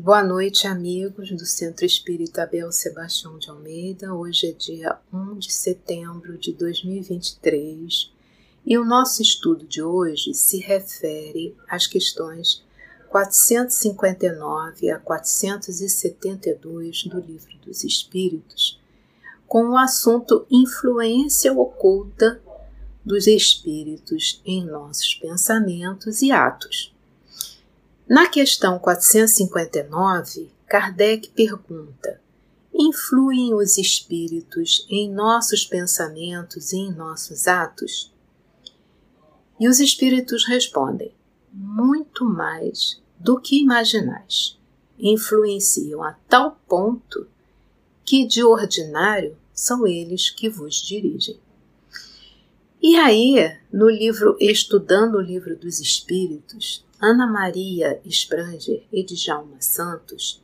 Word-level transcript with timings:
Boa 0.00 0.22
noite, 0.22 0.68
amigos 0.68 1.32
do 1.32 1.44
Centro 1.44 1.84
Espírita 1.84 2.44
Abel 2.44 2.70
Sebastião 2.70 3.36
de 3.36 3.50
Almeida. 3.50 4.14
Hoje 4.14 4.46
é 4.46 4.52
dia 4.52 4.96
1 5.12 5.40
de 5.40 5.52
setembro 5.52 6.38
de 6.38 6.52
2023 6.52 8.12
e 8.64 8.78
o 8.78 8.84
nosso 8.84 9.20
estudo 9.20 9.66
de 9.66 9.82
hoje 9.82 10.34
se 10.34 10.60
refere 10.60 11.56
às 11.68 11.88
questões 11.88 12.64
459 13.08 14.88
a 14.88 15.00
472 15.00 17.02
do 17.06 17.18
Livro 17.18 17.58
dos 17.66 17.82
Espíritos, 17.82 18.80
com 19.48 19.70
o 19.70 19.76
assunto 19.76 20.46
Influência 20.48 21.52
Oculta 21.52 22.40
dos 23.04 23.26
Espíritos 23.26 24.40
em 24.46 24.64
nossos 24.64 25.16
pensamentos 25.16 26.22
e 26.22 26.30
atos. 26.30 26.96
Na 28.08 28.26
questão 28.26 28.78
459, 28.78 30.50
Kardec 30.66 31.28
pergunta: 31.28 32.18
Influem 32.72 33.52
os 33.52 33.76
espíritos 33.76 34.86
em 34.88 35.12
nossos 35.12 35.66
pensamentos 35.66 36.72
e 36.72 36.78
em 36.78 36.90
nossos 36.90 37.46
atos? 37.46 38.10
E 39.60 39.68
os 39.68 39.78
espíritos 39.78 40.46
respondem: 40.46 41.12
Muito 41.52 42.24
mais 42.24 42.98
do 43.18 43.38
que 43.38 43.60
imaginais. 43.60 44.58
Influenciam 44.98 46.02
a 46.02 46.14
tal 46.26 46.58
ponto 46.66 47.26
que, 48.06 48.26
de 48.26 48.42
ordinário, 48.42 49.36
são 49.52 49.86
eles 49.86 50.30
que 50.30 50.48
vos 50.48 50.76
dirigem. 50.76 51.38
E 52.80 52.94
aí, 52.94 53.34
no 53.72 53.90
livro 53.90 54.36
Estudando 54.38 55.16
o 55.16 55.20
Livro 55.20 55.56
dos 55.56 55.80
Espíritos, 55.80 56.86
Ana 57.00 57.26
Maria 57.26 58.00
Spranger 58.04 58.86
e 58.92 59.02
Djalma 59.02 59.60
Santos, 59.60 60.40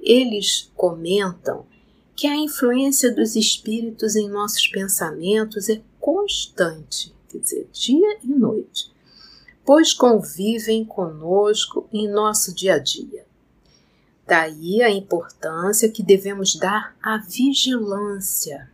eles 0.00 0.70
comentam 0.76 1.66
que 2.14 2.28
a 2.28 2.36
influência 2.36 3.12
dos 3.12 3.34
espíritos 3.34 4.14
em 4.14 4.28
nossos 4.28 4.68
pensamentos 4.68 5.68
é 5.68 5.82
constante, 5.98 7.12
quer 7.28 7.38
dizer, 7.38 7.68
dia 7.72 8.18
e 8.22 8.28
noite, 8.28 8.92
pois 9.64 9.92
convivem 9.92 10.84
conosco 10.84 11.88
em 11.92 12.08
nosso 12.08 12.54
dia 12.54 12.74
a 12.74 12.78
dia. 12.78 13.26
Daí 14.24 14.80
a 14.80 14.90
importância 14.90 15.90
que 15.90 16.04
devemos 16.04 16.54
dar 16.54 16.96
à 17.02 17.18
vigilância. 17.18 18.70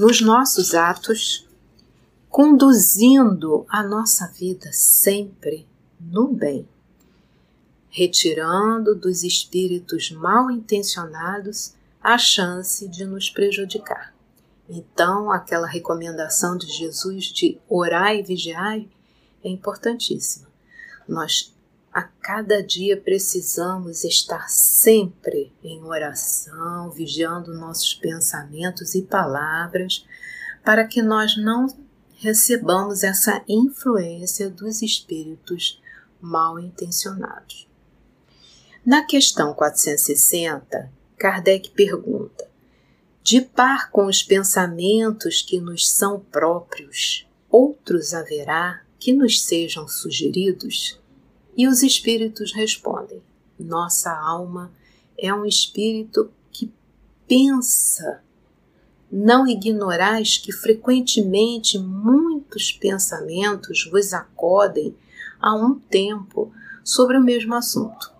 Nos 0.00 0.22
nossos 0.22 0.74
atos, 0.74 1.46
conduzindo 2.30 3.66
a 3.68 3.82
nossa 3.82 4.28
vida 4.28 4.72
sempre 4.72 5.68
no 6.00 6.26
bem, 6.26 6.66
retirando 7.90 8.94
dos 8.94 9.22
espíritos 9.22 10.10
mal 10.10 10.50
intencionados 10.50 11.74
a 12.02 12.16
chance 12.16 12.88
de 12.88 13.04
nos 13.04 13.28
prejudicar. 13.28 14.14
Então, 14.70 15.30
aquela 15.30 15.66
recomendação 15.66 16.56
de 16.56 16.66
Jesus 16.68 17.26
de 17.26 17.60
orar 17.68 18.16
e 18.16 18.22
vigiar 18.22 18.80
é 19.44 19.50
importantíssima. 19.50 20.48
Nós 21.06 21.54
a 21.92 22.02
cada 22.02 22.62
dia 22.62 22.96
precisamos 22.96 24.04
estar 24.04 24.48
sempre 24.48 25.52
em 25.62 25.82
oração, 25.82 26.90
vigiando 26.90 27.52
nossos 27.52 27.94
pensamentos 27.94 28.94
e 28.94 29.02
palavras, 29.02 30.06
para 30.64 30.86
que 30.86 31.02
nós 31.02 31.36
não 31.36 31.66
recebamos 32.16 33.02
essa 33.02 33.42
influência 33.48 34.48
dos 34.48 34.82
espíritos 34.82 35.80
mal 36.20 36.58
intencionados. 36.58 37.68
Na 38.84 39.04
questão 39.04 39.52
460, 39.52 40.90
Kardec 41.18 41.70
pergunta: 41.70 42.48
de 43.22 43.40
par 43.40 43.90
com 43.90 44.06
os 44.06 44.22
pensamentos 44.22 45.42
que 45.42 45.60
nos 45.60 45.90
são 45.90 46.20
próprios, 46.20 47.26
outros 47.48 48.14
haverá 48.14 48.82
que 48.98 49.12
nos 49.12 49.42
sejam 49.42 49.88
sugeridos? 49.88 51.00
E 51.60 51.68
os 51.68 51.82
espíritos 51.82 52.54
respondem: 52.54 53.20
nossa 53.58 54.10
alma 54.10 54.72
é 55.18 55.34
um 55.34 55.44
espírito 55.44 56.30
que 56.50 56.72
pensa 57.28 58.22
não 59.12 59.46
ignorais 59.46 60.38
que 60.38 60.52
frequentemente 60.52 61.78
muitos 61.78 62.72
pensamentos 62.72 63.86
vos 63.92 64.14
acodem 64.14 64.96
a 65.38 65.54
um 65.54 65.78
tempo 65.78 66.50
sobre 66.82 67.18
o 67.18 67.22
mesmo 67.22 67.54
assunto, 67.54 68.10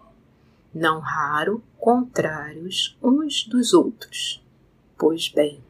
não 0.75 1.01
raro 1.01 1.63
contrários 1.79 2.95
uns 3.03 3.45
dos 3.45 3.73
outros. 3.73 4.45
Pois 4.99 5.31
bem, 5.31 5.65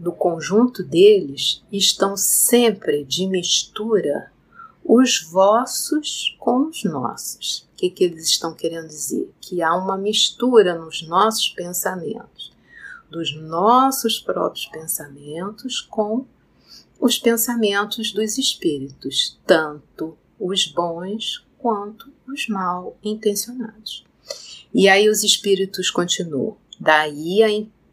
no 0.00 0.12
conjunto 0.12 0.82
deles 0.82 1.62
estão 1.70 2.16
sempre 2.16 3.04
de 3.04 3.26
mistura 3.26 4.32
os 4.88 5.22
vossos 5.30 6.36
com 6.38 6.68
os 6.68 6.84
nossos. 6.84 7.66
O 7.72 7.76
que, 7.76 7.90
que 7.90 8.04
eles 8.04 8.28
estão 8.28 8.54
querendo 8.54 8.88
dizer? 8.88 9.30
Que 9.40 9.62
há 9.62 9.74
uma 9.74 9.98
mistura 9.98 10.78
nos 10.78 11.06
nossos 11.06 11.48
pensamentos 11.50 12.56
dos 13.10 13.34
nossos 13.34 14.18
próprios 14.18 14.66
pensamentos 14.66 15.80
com 15.80 16.26
os 16.98 17.18
pensamentos 17.18 18.12
dos 18.12 18.38
espíritos, 18.38 19.38
tanto 19.46 20.16
os 20.38 20.66
bons 20.66 21.44
quanto 21.58 22.12
os 22.26 22.48
mal 22.48 22.96
intencionados. 23.02 24.04
E 24.74 24.88
aí 24.88 25.08
os 25.08 25.22
espíritos 25.22 25.90
continuam: 25.90 26.56
daí 26.80 27.42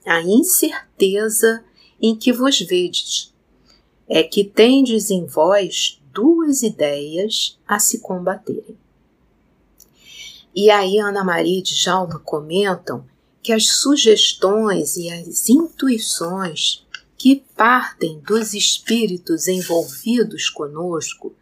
a, 0.06 0.16
a 0.18 0.22
incerteza 0.22 1.64
em 2.02 2.16
que 2.16 2.34
vos 2.34 2.60
vedes, 2.60 3.34
é 4.08 4.24
que 4.24 4.44
tendes 4.44 5.10
em 5.10 5.26
vós 5.26 6.02
duas 6.14 6.62
ideias 6.62 7.60
a 7.68 7.80
se 7.80 8.00
combaterem. 8.00 8.78
E 10.56 10.70
aí 10.70 11.00
Ana 11.00 11.24
Maria 11.24 11.60
e 11.60 11.64
Djalma 11.64 12.20
comentam 12.20 13.06
que 13.42 13.52
as 13.52 13.68
sugestões 13.68 14.96
e 14.96 15.10
as 15.10 15.50
intuições 15.50 16.86
que 17.18 17.44
partem 17.56 18.20
dos 18.20 18.54
espíritos 18.54 19.48
envolvidos 19.48 20.50
conosco 20.50 21.34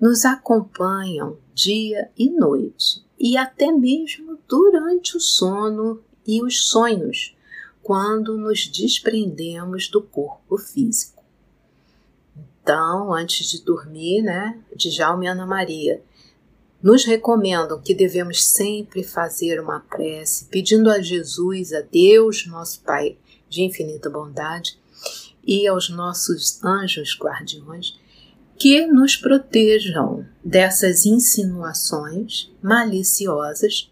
nos 0.00 0.24
acompanham 0.24 1.38
dia 1.54 2.10
e 2.18 2.28
noite, 2.30 3.02
e 3.18 3.36
até 3.36 3.70
mesmo 3.70 4.38
durante 4.48 5.16
o 5.16 5.20
sono 5.20 6.02
e 6.26 6.42
os 6.42 6.66
sonhos, 6.66 7.36
quando 7.82 8.36
nos 8.36 8.66
desprendemos 8.66 9.88
do 9.88 10.02
corpo 10.02 10.56
físico. 10.58 11.21
Então, 12.62 13.12
antes 13.12 13.50
de 13.50 13.64
dormir, 13.64 14.22
né, 14.22 14.58
Djalma 14.76 15.24
e 15.24 15.28
Ana 15.28 15.44
Maria 15.44 16.00
nos 16.82 17.04
recomendam 17.04 17.80
que 17.80 17.94
devemos 17.94 18.44
sempre 18.44 19.04
fazer 19.04 19.60
uma 19.60 19.80
prece 19.80 20.46
pedindo 20.46 20.90
a 20.90 21.00
Jesus, 21.00 21.72
a 21.72 21.80
Deus, 21.80 22.46
nosso 22.46 22.80
Pai 22.82 23.16
de 23.48 23.62
infinita 23.62 24.10
bondade, 24.10 24.78
e 25.44 25.66
aos 25.66 25.90
nossos 25.90 26.62
anjos 26.62 27.16
guardiões 27.20 27.98
que 28.56 28.86
nos 28.86 29.16
protejam 29.16 30.24
dessas 30.44 31.04
insinuações 31.04 32.50
maliciosas 32.62 33.90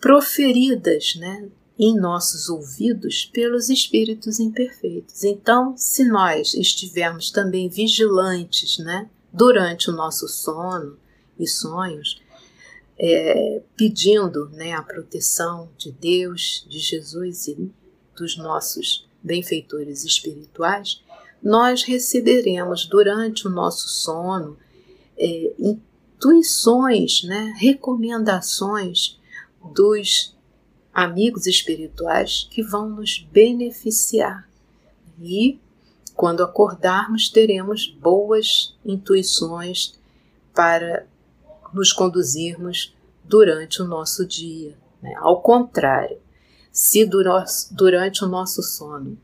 proferidas, 0.00 1.16
né, 1.16 1.48
em 1.78 1.94
nossos 1.94 2.48
ouvidos 2.48 3.26
pelos 3.26 3.68
espíritos 3.68 4.40
imperfeitos. 4.40 5.24
Então, 5.24 5.76
se 5.76 6.04
nós 6.04 6.54
estivermos 6.54 7.30
também 7.30 7.68
vigilantes, 7.68 8.78
né, 8.78 9.10
durante 9.32 9.90
o 9.90 9.92
nosso 9.92 10.26
sono, 10.26 10.96
e 11.38 11.46
sonhos, 11.46 12.20
é, 12.98 13.62
pedindo 13.76 14.48
né, 14.50 14.72
a 14.72 14.82
proteção 14.82 15.68
de 15.76 15.92
Deus, 15.92 16.66
de 16.68 16.78
Jesus 16.78 17.46
e 17.48 17.70
dos 18.16 18.36
nossos 18.38 19.06
benfeitores 19.22 20.04
espirituais, 20.04 21.02
nós 21.42 21.82
receberemos 21.82 22.86
durante 22.86 23.46
o 23.46 23.50
nosso 23.50 23.88
sono 23.88 24.56
é, 25.18 25.52
intuições, 25.58 27.22
né, 27.24 27.52
recomendações 27.58 29.18
dos 29.74 30.35
amigos 30.96 31.46
espirituais 31.46 32.48
que 32.50 32.62
vão 32.62 32.88
nos 32.88 33.18
beneficiar. 33.30 34.48
E 35.20 35.60
quando 36.14 36.42
acordarmos, 36.42 37.28
teremos 37.28 37.86
boas 37.86 38.74
intuições 38.82 39.92
para 40.54 41.06
nos 41.70 41.92
conduzirmos 41.92 42.96
durante 43.22 43.82
o 43.82 43.86
nosso 43.86 44.24
dia. 44.24 44.74
Né? 45.02 45.14
Ao 45.18 45.42
contrário, 45.42 46.16
se 46.72 47.04
durante 47.04 48.24
o 48.24 48.26
nosso 48.26 48.62
sono 48.62 49.18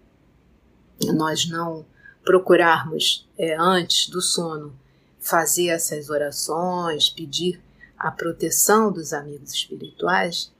nós 1.15 1.49
não 1.49 1.87
procurarmos 2.23 3.27
é, 3.39 3.57
antes 3.59 4.11
do 4.11 4.21
sono 4.21 4.79
fazer 5.19 5.69
essas 5.69 6.11
orações, 6.11 7.09
pedir 7.09 7.63
a 7.99 8.11
proteção 8.11 8.93
dos 8.93 9.15
amigos 9.15 9.55
espirituais, 9.55 10.53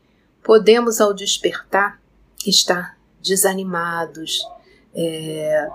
podemos, 0.43 1.01
ao 1.01 1.15
despertar, 1.15 2.01
estar 2.47 2.99
desanimados, 3.23 4.47
é, 4.95 5.71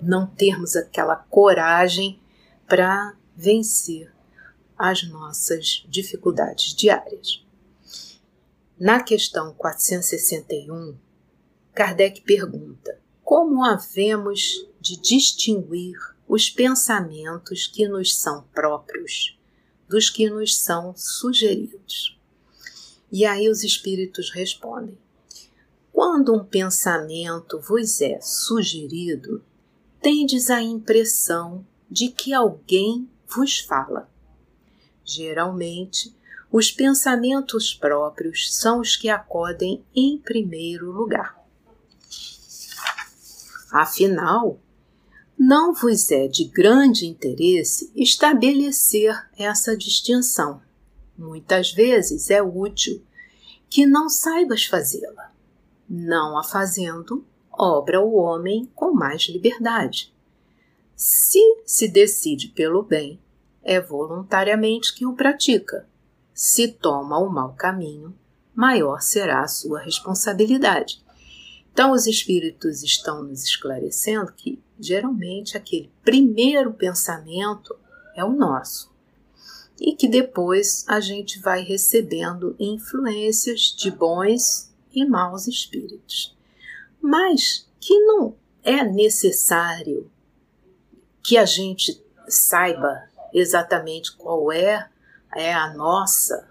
não 0.00 0.26
termos 0.26 0.76
aquela 0.76 1.16
coragem 1.16 2.20
para 2.68 3.14
vencer 3.36 4.12
as 4.76 5.02
nossas 5.08 5.84
dificuldades 5.88 6.74
diárias. 6.74 7.44
Na 8.78 9.02
questão 9.02 9.54
461, 9.54 10.96
Kardec 11.72 12.22
pergunta: 12.22 12.98
como 13.22 13.64
havemos 13.64 14.66
de 14.80 15.00
distinguir 15.00 15.96
os 16.26 16.50
pensamentos 16.50 17.66
que 17.66 17.86
nos 17.86 18.16
são 18.16 18.42
próprios 18.52 19.38
dos 19.88 20.10
que 20.10 20.28
nos 20.28 20.56
são 20.56 20.94
sugeridos? 20.96 22.18
E 23.14 23.24
aí 23.24 23.48
os 23.48 23.62
espíritos 23.62 24.32
respondem: 24.32 24.98
quando 25.92 26.34
um 26.34 26.44
pensamento 26.44 27.60
vos 27.60 28.00
é 28.00 28.20
sugerido, 28.20 29.40
tendes 30.02 30.50
a 30.50 30.60
impressão 30.60 31.64
de 31.88 32.08
que 32.08 32.34
alguém 32.34 33.08
vos 33.28 33.60
fala. 33.60 34.10
Geralmente, 35.04 36.12
os 36.50 36.72
pensamentos 36.72 37.72
próprios 37.72 38.52
são 38.52 38.80
os 38.80 38.96
que 38.96 39.08
acodem 39.08 39.84
em 39.94 40.18
primeiro 40.18 40.90
lugar. 40.90 41.40
Afinal, 43.70 44.58
não 45.38 45.72
vos 45.72 46.10
é 46.10 46.26
de 46.26 46.46
grande 46.46 47.06
interesse 47.06 47.92
estabelecer 47.94 49.16
essa 49.38 49.76
distinção. 49.76 50.63
Muitas 51.16 51.72
vezes 51.72 52.30
é 52.30 52.42
útil 52.42 53.02
que 53.68 53.86
não 53.86 54.08
saibas 54.08 54.64
fazê-la. 54.64 55.32
Não 55.88 56.38
a 56.38 56.42
fazendo, 56.42 57.24
obra 57.52 58.00
o 58.00 58.14
homem 58.14 58.70
com 58.74 58.92
mais 58.92 59.22
liberdade. 59.28 60.12
Se 60.96 61.40
se 61.64 61.88
decide 61.88 62.48
pelo 62.48 62.82
bem, 62.82 63.20
é 63.62 63.80
voluntariamente 63.80 64.94
que 64.94 65.06
o 65.06 65.14
pratica. 65.14 65.88
Se 66.32 66.68
toma 66.68 67.18
o 67.18 67.28
mau 67.28 67.54
caminho, 67.54 68.14
maior 68.54 69.00
será 69.00 69.42
a 69.42 69.48
sua 69.48 69.80
responsabilidade. 69.80 71.02
Então, 71.72 71.90
os 71.90 72.06
espíritos 72.06 72.84
estão 72.84 73.24
nos 73.24 73.42
esclarecendo 73.42 74.32
que, 74.32 74.62
geralmente, 74.78 75.56
aquele 75.56 75.90
primeiro 76.04 76.72
pensamento 76.72 77.74
é 78.14 78.24
o 78.24 78.32
nosso 78.32 78.93
e 79.80 79.94
que 79.94 80.08
depois 80.08 80.84
a 80.88 81.00
gente 81.00 81.40
vai 81.40 81.62
recebendo 81.62 82.54
influências 82.58 83.74
de 83.76 83.90
bons 83.90 84.72
e 84.92 85.04
maus 85.04 85.46
espíritos 85.46 86.34
mas 87.04 87.68
que 87.78 88.00
não 88.00 88.34
é 88.62 88.82
necessário 88.82 90.10
que 91.22 91.36
a 91.36 91.44
gente 91.44 92.02
saiba 92.26 93.10
exatamente 93.30 94.16
qual 94.16 94.50
é, 94.50 94.88
é 95.36 95.52
a 95.52 95.74
nossa, 95.74 96.48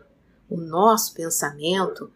o 0.48 0.56
nosso 0.56 1.16
pensamento 1.16 2.12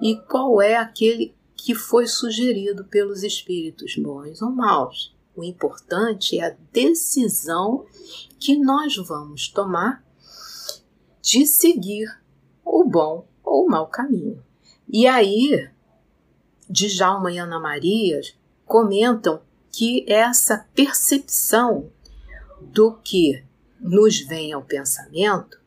e 0.00 0.16
qual 0.16 0.62
é 0.62 0.76
aquele 0.76 1.34
que 1.54 1.74
foi 1.74 2.06
sugerido 2.06 2.82
pelos 2.86 3.22
espíritos 3.22 3.94
bons 3.96 4.40
ou 4.40 4.50
maus. 4.50 5.14
O 5.36 5.44
importante 5.44 6.38
é 6.38 6.46
a 6.46 6.56
decisão 6.72 7.84
que 8.40 8.56
nós 8.56 8.96
vamos 8.96 9.48
tomar 9.48 10.02
de 11.26 11.44
seguir 11.44 12.06
o 12.64 12.84
bom 12.84 13.26
ou 13.42 13.66
o 13.66 13.68
mau 13.68 13.88
caminho. 13.88 14.40
E 14.88 15.08
aí 15.08 15.68
Djalma 16.70 17.32
e 17.32 17.38
Ana 17.38 17.58
Maria 17.58 18.20
comentam 18.64 19.42
que 19.72 20.04
essa 20.08 20.68
percepção 20.72 21.90
do 22.60 22.92
que 22.98 23.44
nos 23.80 24.20
vem 24.20 24.52
ao 24.52 24.62
pensamento, 24.62 25.60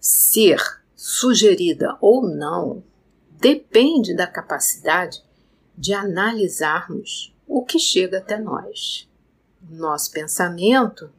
ser 0.00 0.58
sugerida 0.94 1.98
ou 2.00 2.26
não, 2.26 2.82
depende 3.32 4.16
da 4.16 4.26
capacidade 4.26 5.22
de 5.76 5.92
analisarmos 5.92 7.36
o 7.46 7.62
que 7.62 7.78
chega 7.78 8.18
até 8.18 8.38
nós. 8.38 9.06
Nosso 9.68 10.10
pensamento, 10.10 11.12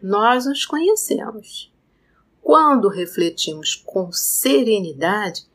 nós 0.00 0.46
os 0.46 0.64
conhecemos. 0.64 1.73
Quando 2.44 2.90
refletimos 2.90 3.74
com 3.74 4.12
serenidade, 4.12 5.46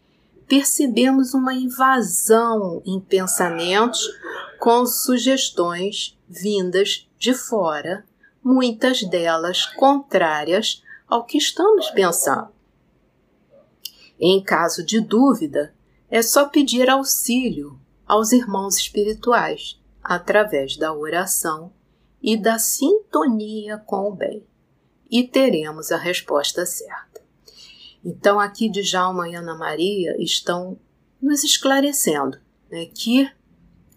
percebemos 0.47 1.35
uma 1.35 1.53
invasão 1.53 2.81
em 2.83 2.99
pensamentos 2.99 4.09
com 4.59 4.83
sugestões 4.87 6.17
vindas 6.27 7.07
de 7.19 7.35
fora, 7.35 8.03
muitas 8.43 9.03
delas 9.03 9.67
contrárias 9.67 10.83
ao 11.07 11.25
que 11.25 11.37
estamos 11.37 11.91
pensando. 11.91 12.49
Em 14.19 14.43
caso 14.43 14.83
de 14.83 14.99
dúvida, 14.99 15.71
é 16.09 16.23
só 16.23 16.49
pedir 16.49 16.89
auxílio 16.89 17.79
aos 18.07 18.31
irmãos 18.31 18.77
espirituais 18.77 19.79
através 20.03 20.75
da 20.75 20.91
oração 20.91 21.71
e 22.19 22.35
da 22.35 22.57
sintonia 22.57 23.77
com 23.77 24.09
o 24.09 24.11
bem, 24.11 24.43
e 25.09 25.23
teremos 25.23 25.91
a 25.91 25.97
resposta 25.97 26.65
certa. 26.65 27.21
Então, 28.03 28.39
aqui 28.39 28.69
Djalma 28.69 29.29
e 29.29 29.35
Ana 29.35 29.55
Maria 29.55 30.15
estão 30.21 30.77
nos 31.21 31.43
esclarecendo 31.43 32.37
né, 32.71 32.85
que 32.85 33.29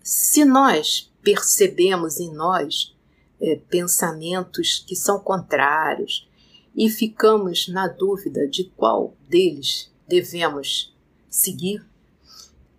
se 0.03 0.45
nós 0.45 1.13
percebemos 1.23 2.19
em 2.19 2.33
nós 2.33 2.97
é, 3.41 3.57
pensamentos 3.71 4.85
que 4.87 4.97
são 4.97 5.21
contrários 5.21 6.29
e 6.75 6.89
ficamos 6.89 7.69
na 7.69 7.87
dúvida 7.87 8.49
de 8.49 8.65
qual 8.65 9.15
deles 9.29 9.93
devemos 10.09 10.93
seguir, 11.29 11.85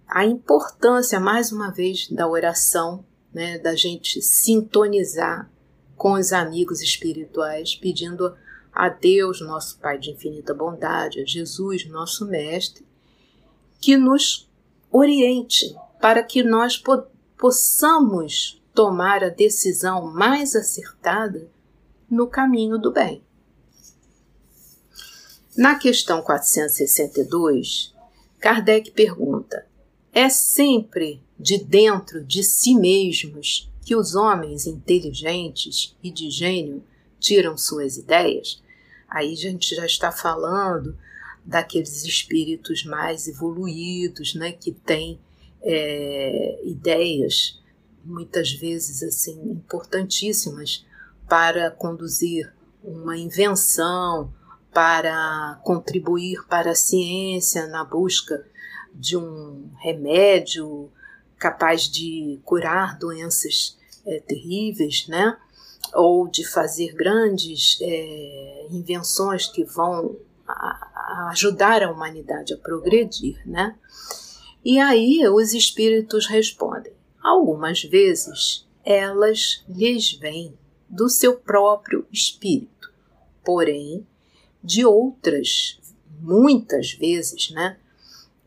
a 0.07 0.25
importância, 0.25 1.19
mais 1.19 1.51
uma 1.51 1.71
vez, 1.71 2.07
da 2.09 2.27
oração, 2.27 3.03
né, 3.33 3.57
da 3.57 3.75
gente 3.75 4.21
sintonizar 4.21 5.49
com 6.03 6.15
os 6.15 6.33
amigos 6.33 6.81
espirituais, 6.81 7.75
pedindo 7.75 8.35
a 8.73 8.89
Deus, 8.89 9.39
nosso 9.39 9.79
Pai 9.79 9.97
de 9.97 10.11
infinita 10.11 10.53
bondade, 10.53 11.21
a 11.21 11.25
Jesus, 11.25 11.85
nosso 11.85 12.25
Mestre, 12.25 12.85
que 13.79 13.95
nos 13.95 14.51
oriente 14.91 15.73
para 16.01 16.21
que 16.21 16.43
nós 16.43 16.77
po 16.77 17.05
possamos 17.37 18.61
tomar 18.73 19.23
a 19.23 19.29
decisão 19.29 20.11
mais 20.11 20.57
acertada 20.57 21.47
no 22.11 22.27
caminho 22.27 22.77
do 22.77 22.91
bem. 22.91 23.23
Na 25.55 25.75
questão 25.75 26.21
462, 26.21 27.95
Kardec 28.41 28.91
pergunta: 28.91 29.65
é 30.11 30.27
sempre 30.27 31.23
de 31.39 31.57
dentro 31.63 32.21
de 32.21 32.43
si 32.43 32.75
mesmos 32.75 33.71
que 33.85 33.95
os 33.95 34.15
homens 34.15 34.65
inteligentes 34.65 35.95
e 36.03 36.11
de 36.11 36.29
gênio 36.29 36.83
tiram 37.19 37.57
suas 37.57 37.97
ideias? 37.97 38.61
Aí 39.09 39.33
a 39.33 39.37
gente 39.37 39.75
já 39.75 39.85
está 39.85 40.11
falando 40.11 40.97
daqueles 41.45 42.03
espíritos 42.03 42.85
mais 42.85 43.27
evoluídos, 43.27 44.33
né, 44.33 44.51
que 44.51 44.71
têm 44.71 45.19
é, 45.61 46.61
ideias 46.63 47.61
muitas 48.03 48.51
vezes 48.51 49.01
assim 49.01 49.39
importantíssimas 49.51 50.85
para 51.27 51.71
conduzir 51.71 52.53
uma 52.83 53.17
invenção, 53.17 54.33
para 54.73 55.59
contribuir 55.63 56.45
para 56.47 56.71
a 56.71 56.75
ciência 56.75 57.67
na 57.67 57.83
busca 57.83 58.45
de 58.93 59.15
um 59.15 59.69
remédio 59.79 60.91
capaz 61.43 61.89
de 61.89 62.39
curar 62.45 62.97
doenças 62.97 63.77
é, 64.05 64.21
terríveis, 64.21 65.05
né? 65.09 65.37
ou 65.93 66.25
de 66.25 66.47
fazer 66.47 66.93
grandes 66.93 67.77
é, 67.81 68.67
invenções 68.71 69.47
que 69.47 69.65
vão 69.65 70.15
a, 70.47 70.53
a 70.95 71.29
ajudar 71.31 71.83
a 71.83 71.91
humanidade 71.91 72.53
a 72.53 72.57
progredir, 72.57 73.41
né? 73.45 73.75
E 74.63 74.79
aí 74.79 75.27
os 75.27 75.53
espíritos 75.53 76.27
respondem. 76.27 76.93
Algumas 77.21 77.83
vezes 77.83 78.65
elas 78.85 79.65
lhes 79.67 80.13
vêm 80.13 80.57
do 80.89 81.09
seu 81.09 81.35
próprio 81.35 82.07
espírito, 82.11 82.89
porém, 83.43 84.07
de 84.63 84.85
outras, 84.85 85.77
muitas 86.21 86.93
vezes, 86.93 87.51
né? 87.51 87.77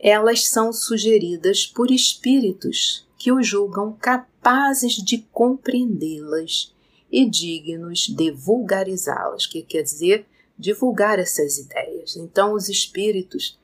Elas 0.09 0.47
são 0.47 0.73
sugeridas 0.73 1.67
por 1.67 1.91
espíritos 1.91 3.05
que 3.19 3.33
o 3.33 3.43
julgam 3.43 3.93
capazes 3.93 4.93
de 4.93 5.19
compreendê-las 5.33 6.73
e 7.11 7.29
dignos 7.29 8.07
de 8.07 8.31
vulgarizá-las, 8.31 9.47
que 9.47 9.63
quer 9.63 9.83
dizer 9.83 10.25
divulgar 10.57 11.19
essas 11.19 11.59
ideias. 11.59 12.15
Então, 12.15 12.53
os 12.53 12.69
espíritos 12.69 13.59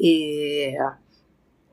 é, 0.00 0.76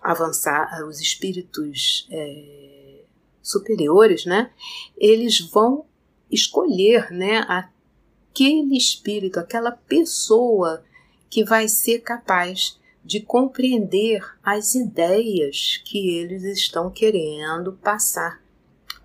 avançar, 0.02 0.84
os 0.88 1.00
espíritos 1.00 2.08
é, 2.10 3.04
superiores, 3.40 4.26
né? 4.26 4.50
Eles 4.98 5.42
vão 5.42 5.86
escolher, 6.32 7.12
né? 7.12 7.46
Aquele 7.48 8.76
espírito, 8.76 9.40
aquela 9.40 9.74
pessoa 9.74 10.84
que 11.30 11.44
vai 11.44 11.68
ser 11.68 12.00
capaz 12.00 12.80
de 13.08 13.22
compreender 13.22 14.22
as 14.44 14.76
ideias 14.76 15.82
que 15.86 16.18
eles 16.18 16.44
estão 16.44 16.92
querendo 16.92 17.72
passar 17.72 18.44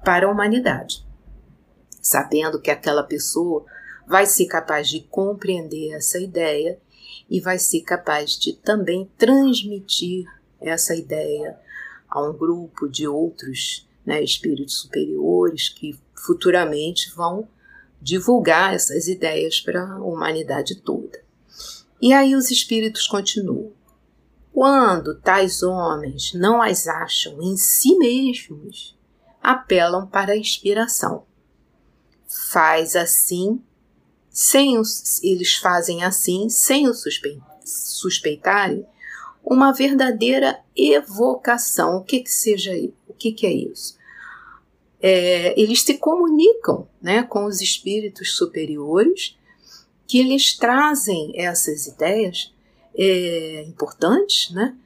para 0.05 0.27
a 0.27 0.31
humanidade. 0.31 1.07
Sabendo 2.01 2.61
que 2.61 2.71
aquela 2.71 3.05
pessoa 3.05 3.65
vai 4.07 4.27
ser 4.27 4.47
capaz 4.47 4.89
de 4.89 5.01
compreender 5.03 5.93
essa 5.93 6.19
ideia 6.19 6.81
e 7.31 7.41
vai 7.41 7.61
ser 7.61 7.83
capaz 7.83 8.37
de 8.37 8.55
também 8.55 9.09
transmitir 9.17 10.27
essa 10.61 10.97
ideia 10.97 11.57
a 12.11 12.21
um 12.29 12.37
grupo 12.37 12.89
de 12.89 13.07
outros 13.07 13.89
né, 14.05 14.21
espíritos 14.21 14.81
superiores 14.81 15.69
que 15.69 15.97
futuramente 16.17 17.09
vão 17.15 17.49
divulgar 18.01 18.75
essas 18.75 19.07
ideias 19.07 19.61
para 19.61 19.81
a 19.81 20.03
humanidade 20.03 20.81
toda. 20.81 21.23
E 22.01 22.13
aí 22.13 22.35
os 22.35 22.51
espíritos 22.51 23.07
continuam. 23.07 23.71
Quando 24.53 25.19
tais 25.19 25.63
homens 25.63 26.35
não 26.35 26.61
as 26.61 26.87
acham 26.87 27.41
em 27.43 27.57
si 27.57 27.97
mesmos, 27.97 28.97
apelam 29.43 30.07
para 30.07 30.33
a 30.33 30.37
inspiração. 30.37 31.25
Faz 32.29 32.95
assim, 32.95 33.63
sem 34.31 34.79
os, 34.79 35.23
eles 35.23 35.55
fazem 35.55 36.05
assim, 36.05 36.49
sem 36.51 36.87
o 36.87 36.95
suspe, 36.95 37.41
suspeitarem, 37.65 38.87
uma 39.43 39.73
verdadeira 39.73 40.61
evocação. 40.77 41.97
O 41.97 42.05
que 42.05 42.21
que 42.21 42.31
seja 42.31 42.73
o 43.09 43.15
que, 43.15 43.33
que 43.33 43.47
é 43.47 43.53
isso? 43.53 43.97
É, 45.01 45.59
eles 45.61 45.83
se 45.83 45.95
comunicam 45.95 46.87
né, 47.01 47.23
com 47.23 47.47
os 47.47 47.61
espíritos 47.61 48.37
superiores 48.37 49.37
que 50.07 50.19
eles 50.19 50.57
trazem 50.57 51.33
essas 51.35 51.87
ideias 51.87 52.52
é, 52.95 53.65
importantes, 53.67 54.51
né? 54.51 54.77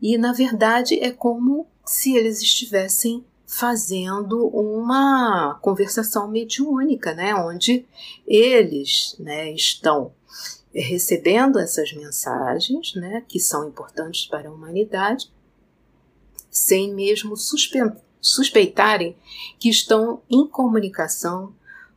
E 0.00 0.18
na 0.18 0.32
verdade 0.32 0.98
é 1.00 1.10
como 1.10 1.66
se 1.84 2.14
eles 2.16 2.42
estivessem 2.42 3.24
fazendo 3.46 4.46
uma 4.48 5.58
conversação 5.62 6.28
mediúnica, 6.28 7.14
né? 7.14 7.34
Onde 7.34 7.86
eles 8.26 9.16
né, 9.18 9.52
estão 9.52 10.12
recebendo 10.74 11.58
essas 11.58 11.92
mensagens, 11.92 12.94
né, 12.94 13.24
que 13.26 13.40
são 13.40 13.66
importantes 13.66 14.26
para 14.26 14.48
a 14.48 14.52
humanidade, 14.52 15.30
sem 16.50 16.92
mesmo 16.92 17.36
suspe 17.36 17.78
suspeitarem 18.20 19.16
que 19.58 19.68
estão 19.68 20.20
em 20.28 20.48
comunicação 20.48 21.54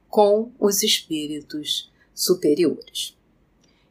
com 0.07 0.51
os 0.59 0.83
espíritos 0.83 1.91
superiores. 2.13 3.17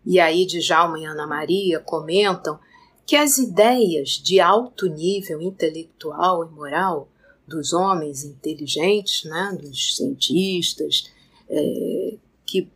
E 0.04 0.18
aí 0.18 0.46
Djalma 0.46 0.98
e 0.98 1.04
Ana 1.04 1.26
Maria 1.26 1.80
comentam 1.80 2.58
que 3.06 3.16
as 3.16 3.38
ideias 3.38 4.10
de 4.10 4.40
alto 4.40 4.86
nível 4.86 5.40
intelectual 5.40 6.44
e 6.44 6.50
moral 6.50 7.08
dos 7.46 7.72
homens 7.72 8.24
inteligentes, 8.24 9.24
né, 9.24 9.56
dos 9.60 9.96
cientistas, 9.96 11.10
é, 11.48 12.16
que 12.44 12.70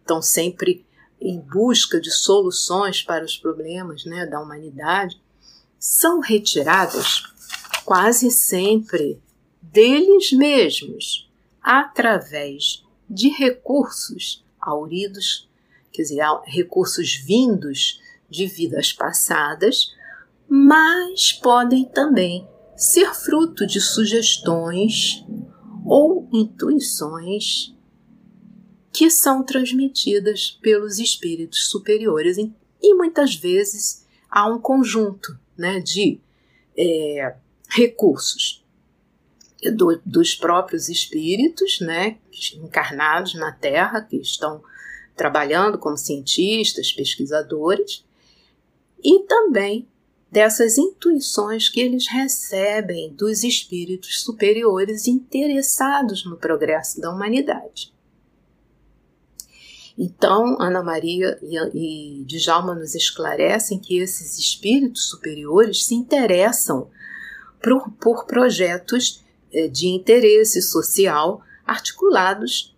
estão 0.00 0.22
sempre 0.22 0.86
em 1.20 1.38
busca 1.38 2.00
de 2.00 2.10
soluções 2.10 3.02
para 3.02 3.24
os 3.24 3.36
problemas 3.36 4.04
né, 4.04 4.24
da 4.24 4.40
humanidade, 4.40 5.20
são 5.78 6.20
retiradas 6.20 7.22
quase 7.84 8.30
sempre 8.30 9.20
deles 9.60 10.32
mesmos, 10.32 11.28
através 11.62 12.84
de 13.08 13.28
recursos 13.28 14.44
auridos, 14.60 15.47
quer 15.98 16.02
dizer, 16.02 16.22
recursos 16.44 17.16
vindos 17.16 18.00
de 18.30 18.46
vidas 18.46 18.92
passadas, 18.92 19.92
mas 20.48 21.32
podem 21.32 21.84
também 21.86 22.46
ser 22.76 23.12
fruto 23.12 23.66
de 23.66 23.80
sugestões 23.80 25.24
ou 25.84 26.28
intuições 26.32 27.74
que 28.92 29.10
são 29.10 29.42
transmitidas 29.42 30.56
pelos 30.62 31.00
espíritos 31.00 31.68
superiores. 31.68 32.36
E 32.80 32.94
muitas 32.94 33.34
vezes 33.34 34.06
há 34.30 34.46
um 34.46 34.60
conjunto 34.60 35.36
né, 35.56 35.80
de 35.80 36.20
é, 36.76 37.34
recursos 37.68 38.64
do, 39.74 40.00
dos 40.06 40.36
próprios 40.36 40.88
espíritos, 40.88 41.80
né, 41.80 42.18
encarnados 42.54 43.34
na 43.34 43.50
Terra, 43.50 44.00
que 44.00 44.16
estão 44.16 44.62
trabalhando 45.18 45.76
como 45.76 45.98
cientistas, 45.98 46.92
pesquisadores, 46.92 48.06
e 49.02 49.24
também 49.24 49.86
dessas 50.30 50.78
intuições 50.78 51.68
que 51.68 51.80
eles 51.80 52.06
recebem 52.06 53.12
dos 53.12 53.42
espíritos 53.42 54.22
superiores 54.22 55.08
interessados 55.08 56.24
no 56.24 56.36
progresso 56.36 57.00
da 57.00 57.10
humanidade. 57.10 57.92
Então, 59.96 60.56
Ana 60.60 60.82
Maria 60.82 61.36
e, 61.74 62.22
Djalma 62.24 62.74
nos 62.74 62.94
esclarecem 62.94 63.80
que 63.80 63.98
esses 63.98 64.38
espíritos 64.38 65.08
superiores 65.08 65.84
se 65.84 65.94
interessam 65.94 66.88
por, 67.60 67.90
por 68.00 68.24
projetos 68.24 69.24
eh, 69.52 69.66
de 69.66 69.88
interesse 69.88 70.62
social 70.62 71.42
articulados 71.66 72.76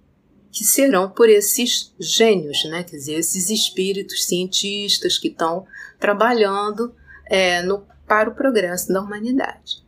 que 0.52 0.64
serão 0.64 1.08
por 1.08 1.28
esses 1.28 1.94
gênios, 1.98 2.64
né? 2.64 2.82
quer 2.82 2.96
dizer, 2.96 3.14
esses 3.14 3.50
espíritos 3.50 4.24
cientistas 4.24 5.18
que 5.18 5.28
estão 5.28 5.66
trabalhando 5.98 6.94
é, 7.26 7.62
no, 7.62 7.86
para 8.06 8.28
o 8.28 8.34
progresso 8.34 8.92
da 8.92 9.00
humanidade. 9.00 9.84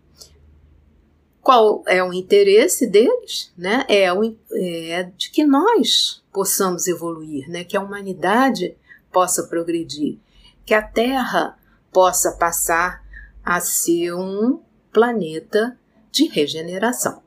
Qual 1.40 1.82
é 1.88 2.02
o 2.04 2.12
interesse 2.12 2.86
deles? 2.86 3.52
Né? 3.58 3.84
É, 3.88 4.12
o, 4.12 4.36
é 4.52 5.10
de 5.16 5.30
que 5.30 5.44
nós 5.44 6.22
possamos 6.32 6.86
evoluir, 6.86 7.48
né? 7.50 7.64
que 7.64 7.76
a 7.76 7.82
humanidade 7.82 8.76
possa 9.10 9.42
progredir, 9.44 10.18
que 10.64 10.72
a 10.72 10.82
Terra 10.82 11.58
possa 11.92 12.32
passar 12.32 13.04
a 13.44 13.60
ser 13.60 14.14
um 14.14 14.60
planeta 14.92 15.76
de 16.12 16.28
regeneração. 16.28 17.20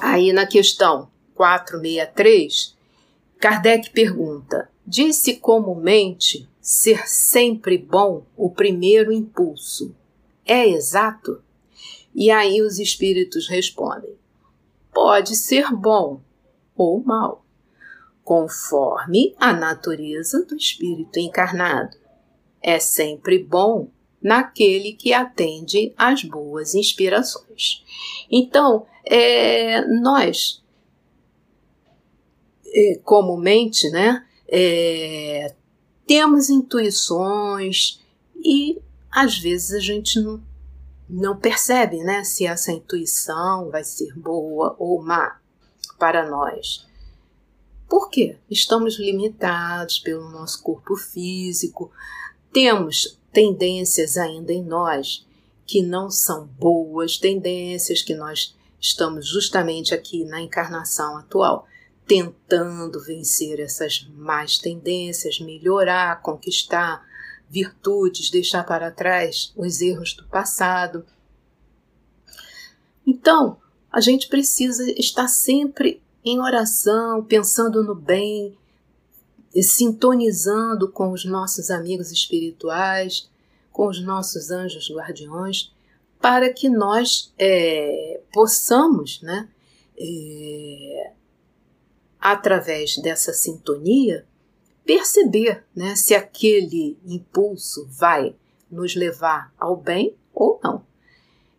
Aí 0.00 0.32
na 0.32 0.46
questão 0.46 1.10
463, 1.38 2.76
Kardec 3.38 3.90
pergunta: 3.90 4.68
Disse 4.84 5.36
comumente 5.36 6.48
ser 6.60 7.08
sempre 7.08 7.78
bom 7.78 8.26
o 8.36 8.50
primeiro 8.50 9.12
impulso. 9.12 9.94
É 10.44 10.68
exato? 10.68 11.40
E 12.12 12.28
aí 12.28 12.60
os 12.60 12.80
espíritos 12.80 13.48
respondem: 13.48 14.16
pode 14.92 15.36
ser 15.36 15.72
bom 15.72 16.20
ou 16.76 17.00
mal, 17.04 17.44
conforme 18.24 19.32
a 19.38 19.52
natureza 19.52 20.44
do 20.44 20.56
espírito 20.56 21.20
encarnado. 21.20 21.96
É 22.60 22.80
sempre 22.80 23.38
bom 23.38 23.88
naquele 24.20 24.94
que 24.94 25.12
atende 25.12 25.94
às 25.96 26.24
boas 26.24 26.74
inspirações. 26.74 27.84
Então, 28.28 28.86
é, 29.04 29.82
nós, 29.86 30.62
comumente, 33.04 33.88
né, 33.90 34.24
é, 34.48 35.54
temos 36.06 36.48
intuições 36.48 38.00
e 38.36 38.80
às 39.10 39.38
vezes 39.38 39.72
a 39.72 39.80
gente 39.80 40.20
não 40.20 40.40
não 41.08 41.36
percebe 41.36 41.98
né, 42.02 42.22
se 42.22 42.44
essa 42.44 42.70
intuição 42.70 43.70
vai 43.70 43.82
ser 43.82 44.12
boa 44.14 44.76
ou 44.78 45.02
má 45.02 45.40
para 45.98 46.28
nós. 46.28 46.86
Por 47.88 48.10
quê? 48.10 48.36
Estamos 48.50 48.98
limitados 48.98 49.98
pelo 49.98 50.28
nosso 50.28 50.62
corpo 50.62 50.96
físico, 50.96 51.90
temos 52.52 53.18
tendências 53.32 54.18
ainda 54.18 54.52
em 54.52 54.62
nós 54.62 55.26
que 55.66 55.82
não 55.82 56.10
são 56.10 56.46
boas, 56.46 57.16
tendências 57.16 58.02
que 58.02 58.14
nós 58.14 58.54
estamos 58.78 59.26
justamente 59.26 59.94
aqui 59.94 60.24
na 60.24 60.40
encarnação 60.40 61.16
atual 61.16 61.66
tentando 62.08 62.98
vencer 63.04 63.60
essas 63.60 64.08
más 64.16 64.56
tendências, 64.56 65.38
melhorar, 65.38 66.22
conquistar, 66.22 67.06
virtudes, 67.50 68.30
deixar 68.30 68.64
para 68.64 68.90
trás 68.90 69.52
os 69.54 69.82
erros 69.82 70.14
do 70.14 70.26
passado. 70.26 71.04
Então, 73.06 73.58
a 73.92 74.00
gente 74.00 74.26
precisa 74.26 74.90
estar 74.92 75.28
sempre 75.28 76.02
em 76.24 76.40
oração, 76.40 77.22
pensando 77.22 77.84
no 77.84 77.94
bem, 77.94 78.56
sintonizando 79.62 80.90
com 80.90 81.12
os 81.12 81.26
nossos 81.26 81.70
amigos 81.70 82.10
espirituais, 82.10 83.30
com 83.70 83.86
os 83.86 84.02
nossos 84.02 84.50
anjos 84.50 84.90
guardiões, 84.90 85.72
para 86.20 86.52
que 86.52 86.70
nós 86.70 87.32
é, 87.38 88.20
possamos, 88.32 89.20
né, 89.20 89.48
é, 89.96 91.12
através 92.20 92.96
dessa 92.96 93.32
sintonia, 93.32 94.26
perceber 94.84 95.64
né, 95.74 95.94
se 95.94 96.14
aquele 96.14 96.98
impulso 97.06 97.86
vai 97.90 98.34
nos 98.70 98.94
levar 98.94 99.52
ao 99.58 99.76
bem 99.76 100.14
ou 100.34 100.58
não. 100.62 100.82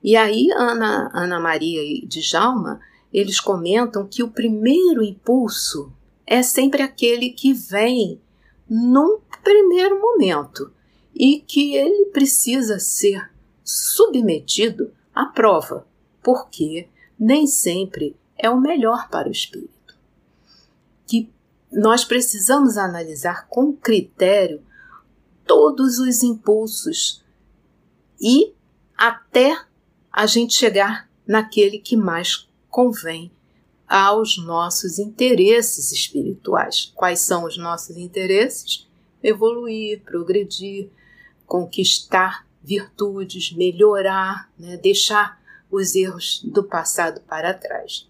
E 0.04 0.16
aí, 0.16 0.50
Ana, 0.52 1.12
Ana 1.14 1.40
Maria 1.40 1.82
e 1.84 2.06
Djalma, 2.08 2.80
eles 3.14 3.40
comentam 3.40 4.08
que 4.08 4.24
o 4.24 4.32
primeiro 4.32 5.04
impulso 5.04 5.92
é 6.26 6.42
sempre 6.42 6.82
aquele 6.82 7.32
que 7.32 7.54
vem 7.54 8.22
num 8.70 9.20
primeiro 9.44 10.00
momento 10.00 10.72
e 11.14 11.40
que 11.40 11.76
ele 11.76 12.06
precisa 12.12 12.80
ser 12.80 13.30
submetido 13.64 14.94
à 15.14 15.26
prova, 15.26 15.88
porque 16.22 16.88
nem 17.20 17.46
sempre 17.46 18.16
é 18.38 18.50
o 18.50 18.60
melhor 18.60 19.10
para 19.10 19.28
o 19.28 19.32
espírito. 19.32 19.79
Que 21.10 21.32
nós 21.72 22.06
precisamos 22.06 22.78
analisar 22.78 23.48
com 23.48 23.74
critério 23.74 24.62
todos 25.46 25.98
os 25.98 26.22
impulsos 26.22 27.24
e 28.22 28.54
até 28.96 29.60
a 30.12 30.28
gente 30.28 30.54
chegar 30.54 31.10
naquele 31.26 31.80
que 31.80 31.96
mais 31.96 32.48
convém 32.70 33.32
aos 33.88 34.38
nossos 34.38 35.00
interesses 35.00 35.92
espirituais. 35.92 36.92
Quais 36.96 37.22
são 37.22 37.46
os 37.46 37.58
nossos 37.58 37.98
interesses? 37.98 38.88
Evoluir, 39.24 40.04
progredir, 40.04 40.90
conquistar 41.46 42.46
virtudes, 42.62 43.52
melhorar, 43.54 44.52
né? 44.58 44.78
deixar 44.78 45.42
os 45.72 45.96
erros 45.96 46.42
do 46.44 46.64
passado 46.64 47.22
para 47.22 47.54
trás. 47.54 48.09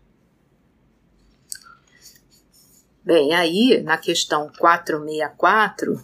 Bem, 3.09 3.33
aí 3.33 3.81
na 3.81 3.97
questão 3.97 4.51
464, 4.59 5.99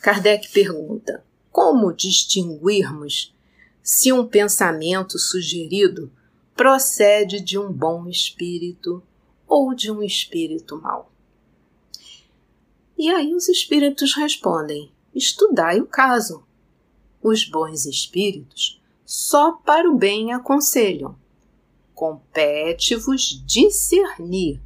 Kardec 0.00 0.48
pergunta: 0.48 1.24
como 1.52 1.92
distinguirmos 1.92 3.32
se 3.80 4.12
um 4.12 4.26
pensamento 4.26 5.20
sugerido 5.20 6.10
procede 6.56 7.40
de 7.40 7.56
um 7.56 7.72
bom 7.72 8.08
espírito 8.08 9.00
ou 9.46 9.72
de 9.72 9.88
um 9.88 10.02
espírito 10.02 10.82
mau? 10.82 11.12
E 12.98 13.08
aí 13.08 13.36
os 13.36 13.48
espíritos 13.48 14.16
respondem: 14.16 14.90
estudai 15.14 15.80
o 15.80 15.86
caso. 15.86 16.42
Os 17.22 17.44
bons 17.44 17.86
espíritos 17.86 18.82
só 19.06 19.52
para 19.52 19.88
o 19.88 19.94
bem 19.94 20.32
aconselham. 20.32 21.14
Compete-vos 21.94 23.40
discernir. 23.46 24.60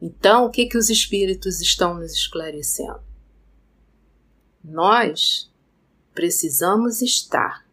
Então, 0.00 0.46
o 0.46 0.50
que, 0.50 0.66
que 0.66 0.78
os 0.78 0.88
espíritos 0.88 1.60
estão 1.60 1.94
nos 1.94 2.12
esclarecendo? 2.12 3.00
Nós 4.64 5.50
precisamos 6.14 7.02
estar 7.02 7.66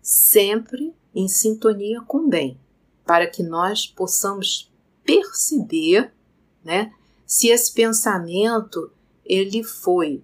sempre 0.00 0.94
em 1.14 1.28
sintonia 1.28 2.00
com 2.02 2.18
o 2.18 2.28
bem, 2.28 2.58
para 3.04 3.26
que 3.26 3.42
nós 3.42 3.86
possamos 3.86 4.70
perceber, 5.04 6.12
né, 6.64 6.92
se 7.26 7.48
esse 7.48 7.72
pensamento 7.72 8.90
ele 9.24 9.62
foi 9.62 10.22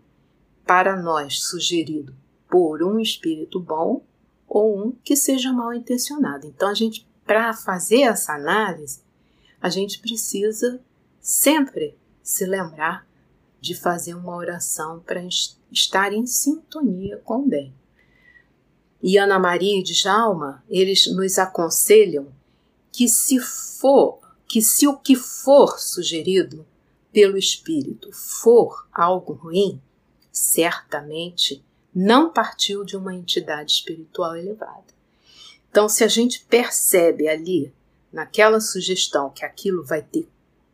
para 0.66 1.00
nós 1.00 1.42
sugerido 1.42 2.14
por 2.48 2.82
um 2.82 2.98
espírito 2.98 3.60
bom 3.60 4.02
ou 4.46 4.86
um 4.86 4.92
que 5.04 5.16
seja 5.16 5.52
mal 5.52 5.72
intencionado. 5.72 6.46
Então 6.46 6.68
a 6.68 6.74
gente 6.74 7.08
para 7.24 7.52
fazer 7.52 8.00
essa 8.00 8.34
análise, 8.34 9.02
a 9.62 9.68
gente 9.68 10.00
precisa 10.00 10.80
sempre 11.20 11.96
se 12.22 12.46
lembrar 12.46 13.06
de 13.60 13.74
fazer 13.74 14.14
uma 14.14 14.34
oração 14.34 15.00
para 15.00 15.22
estar 15.70 16.12
em 16.12 16.26
sintonia 16.26 17.18
com 17.18 17.40
o 17.40 17.48
bem. 17.48 17.74
E 19.02 19.18
Ana 19.18 19.38
Maria 19.38 19.78
e 19.78 19.82
Djalma, 19.82 20.64
eles 20.68 21.06
nos 21.14 21.38
aconselham 21.38 22.32
que 22.92 23.08
se 23.08 23.38
for, 23.38 24.20
que 24.48 24.60
se 24.60 24.86
o 24.86 24.96
que 24.96 25.14
for 25.14 25.78
sugerido 25.78 26.66
pelo 27.12 27.36
espírito 27.36 28.10
for 28.12 28.88
algo 28.92 29.32
ruim, 29.32 29.80
certamente 30.32 31.64
não 31.94 32.32
partiu 32.32 32.84
de 32.84 32.96
uma 32.96 33.14
entidade 33.14 33.72
espiritual 33.72 34.36
elevada. 34.36 34.84
Então, 35.70 35.88
se 35.88 36.04
a 36.04 36.08
gente 36.08 36.44
percebe 36.44 37.28
ali, 37.28 37.72
naquela 38.12 38.60
sugestão, 38.60 39.30
que 39.30 39.44
aquilo 39.44 39.84
vai 39.84 40.02
ter 40.02 40.28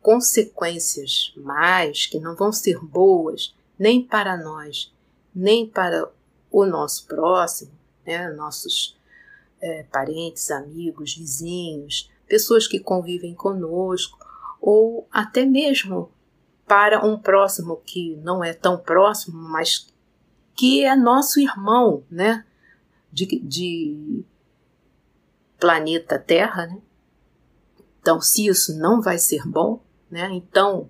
consequências 0.06 1.32
mais, 1.36 2.06
que 2.06 2.20
não 2.20 2.36
vão 2.36 2.52
ser 2.52 2.78
boas, 2.78 3.52
nem 3.76 4.00
para 4.00 4.36
nós, 4.36 4.94
nem 5.34 5.68
para 5.68 6.08
o 6.48 6.64
nosso 6.64 7.08
próximo, 7.08 7.72
né, 8.06 8.30
nossos 8.30 8.96
é, 9.60 9.82
parentes, 9.82 10.48
amigos, 10.52 11.16
vizinhos, 11.16 12.08
pessoas 12.24 12.68
que 12.68 12.78
convivem 12.78 13.34
conosco, 13.34 14.16
ou 14.60 15.08
até 15.10 15.44
mesmo 15.44 16.08
para 16.68 17.04
um 17.04 17.18
próximo 17.18 17.82
que 17.84 18.14
não 18.22 18.44
é 18.44 18.52
tão 18.52 18.78
próximo, 18.78 19.36
mas 19.36 19.92
que 20.54 20.84
é 20.84 20.94
nosso 20.94 21.40
irmão, 21.40 22.04
né, 22.08 22.46
de, 23.12 23.26
de 23.40 24.24
planeta 25.58 26.16
Terra, 26.16 26.64
né? 26.68 26.80
Então, 28.00 28.20
se 28.20 28.46
isso 28.46 28.78
não 28.78 29.02
vai 29.02 29.18
ser 29.18 29.44
bom, 29.44 29.84
né, 30.10 30.28
então 30.32 30.88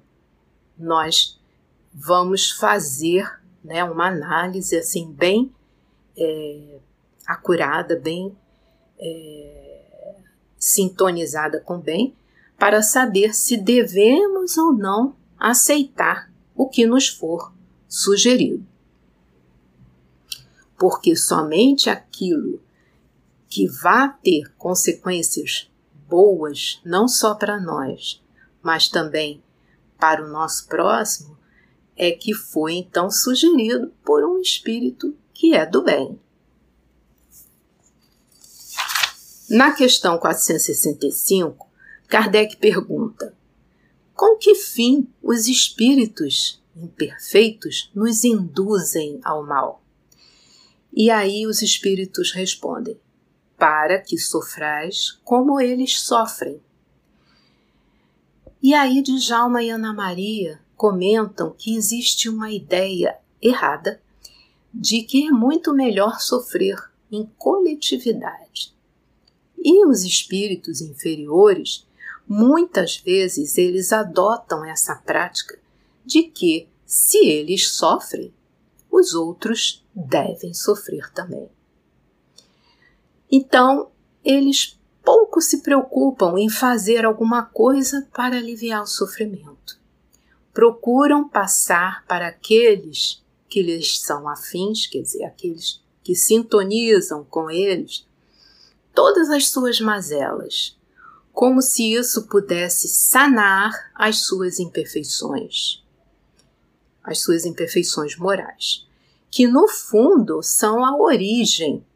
nós 0.78 1.40
vamos 1.92 2.50
fazer 2.50 3.40
né, 3.64 3.82
uma 3.82 4.08
análise 4.08 4.76
assim 4.76 5.10
bem 5.10 5.52
é, 6.16 6.78
acurada, 7.26 7.98
bem 7.98 8.36
é, 8.98 10.14
sintonizada 10.58 11.60
com 11.60 11.78
bem, 11.78 12.14
para 12.58 12.82
saber 12.82 13.34
se 13.34 13.56
devemos 13.56 14.56
ou 14.56 14.72
não 14.72 15.16
aceitar 15.38 16.30
o 16.54 16.68
que 16.68 16.86
nos 16.86 17.08
for 17.08 17.52
sugerido. 17.88 18.64
Porque 20.78 21.16
somente 21.16 21.88
aquilo 21.90 22.60
que 23.48 23.66
vá 23.66 24.08
ter 24.08 24.52
consequências 24.56 25.70
boas, 26.08 26.80
não 26.84 27.08
só 27.08 27.34
para 27.34 27.60
nós, 27.60 28.22
mas 28.66 28.88
também 28.88 29.40
para 29.96 30.24
o 30.24 30.28
nosso 30.28 30.66
próximo, 30.66 31.38
é 31.96 32.10
que 32.10 32.34
foi 32.34 32.74
então 32.74 33.08
sugerido 33.08 33.92
por 34.04 34.24
um 34.24 34.40
espírito 34.40 35.16
que 35.32 35.54
é 35.54 35.64
do 35.64 35.84
bem. 35.84 36.18
Na 39.48 39.70
questão 39.70 40.18
465, 40.18 41.70
Kardec 42.08 42.56
pergunta: 42.56 43.36
com 44.12 44.36
que 44.36 44.56
fim 44.56 45.08
os 45.22 45.46
espíritos 45.46 46.60
imperfeitos 46.74 47.92
nos 47.94 48.24
induzem 48.24 49.20
ao 49.22 49.46
mal? 49.46 49.80
E 50.92 51.08
aí 51.08 51.46
os 51.46 51.62
espíritos 51.62 52.32
respondem: 52.32 53.00
para 53.56 54.00
que 54.00 54.18
sofrais 54.18 55.12
como 55.22 55.60
eles 55.60 56.00
sofrem. 56.00 56.60
E 58.62 58.74
aí 58.74 59.02
Djalma 59.02 59.62
e 59.62 59.70
Ana 59.70 59.92
Maria 59.92 60.60
comentam 60.76 61.54
que 61.56 61.76
existe 61.76 62.28
uma 62.28 62.50
ideia 62.50 63.16
errada 63.40 64.00
de 64.72 65.02
que 65.02 65.26
é 65.26 65.30
muito 65.30 65.72
melhor 65.72 66.20
sofrer 66.20 66.76
em 67.10 67.24
coletividade. 67.38 68.74
E 69.58 69.86
os 69.86 70.04
espíritos 70.04 70.80
inferiores, 70.80 71.86
muitas 72.26 72.96
vezes 72.96 73.56
eles 73.56 73.92
adotam 73.92 74.64
essa 74.64 74.94
prática 74.96 75.58
de 76.04 76.24
que 76.24 76.68
se 76.84 77.18
eles 77.26 77.70
sofrem, 77.70 78.32
os 78.90 79.14
outros 79.14 79.84
devem 79.94 80.54
sofrer 80.54 81.10
também. 81.12 81.48
Então, 83.30 83.90
eles 84.24 84.75
pouco 85.06 85.40
se 85.40 85.58
preocupam 85.62 86.36
em 86.36 86.50
fazer 86.50 87.04
alguma 87.04 87.44
coisa 87.44 88.08
para 88.12 88.36
aliviar 88.36 88.82
o 88.82 88.88
sofrimento. 88.88 89.78
Procuram 90.52 91.28
passar 91.28 92.04
para 92.08 92.26
aqueles 92.26 93.24
que 93.48 93.62
lhes 93.62 94.00
são 94.00 94.28
afins, 94.28 94.88
quer 94.88 95.02
dizer, 95.02 95.22
aqueles 95.22 95.80
que 96.02 96.16
sintonizam 96.16 97.22
com 97.22 97.48
eles, 97.48 98.04
todas 98.92 99.30
as 99.30 99.48
suas 99.48 99.80
mazelas, 99.80 100.76
como 101.32 101.62
se 101.62 101.92
isso 101.92 102.26
pudesse 102.26 102.88
sanar 102.88 103.92
as 103.94 104.26
suas 104.26 104.58
imperfeições, 104.58 105.84
as 107.04 107.20
suas 107.20 107.44
imperfeições 107.44 108.16
morais, 108.16 108.84
que 109.30 109.46
no 109.46 109.68
fundo 109.68 110.42
são 110.42 110.84
a 110.84 110.96
origem 110.96 111.86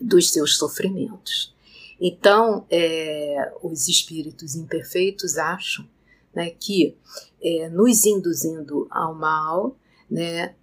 dos 0.00 0.30
seus 0.30 0.56
sofrimentos. 0.56 1.49
Então, 2.00 2.66
é, 2.70 3.52
os 3.62 3.88
espíritos 3.88 4.54
imperfeitos 4.54 5.36
acham 5.36 5.86
né, 6.34 6.50
que, 6.50 6.96
é, 7.42 7.68
nos 7.68 8.06
induzindo 8.06 8.86
ao 8.90 9.14
mal, 9.14 9.76
né, 10.10 10.54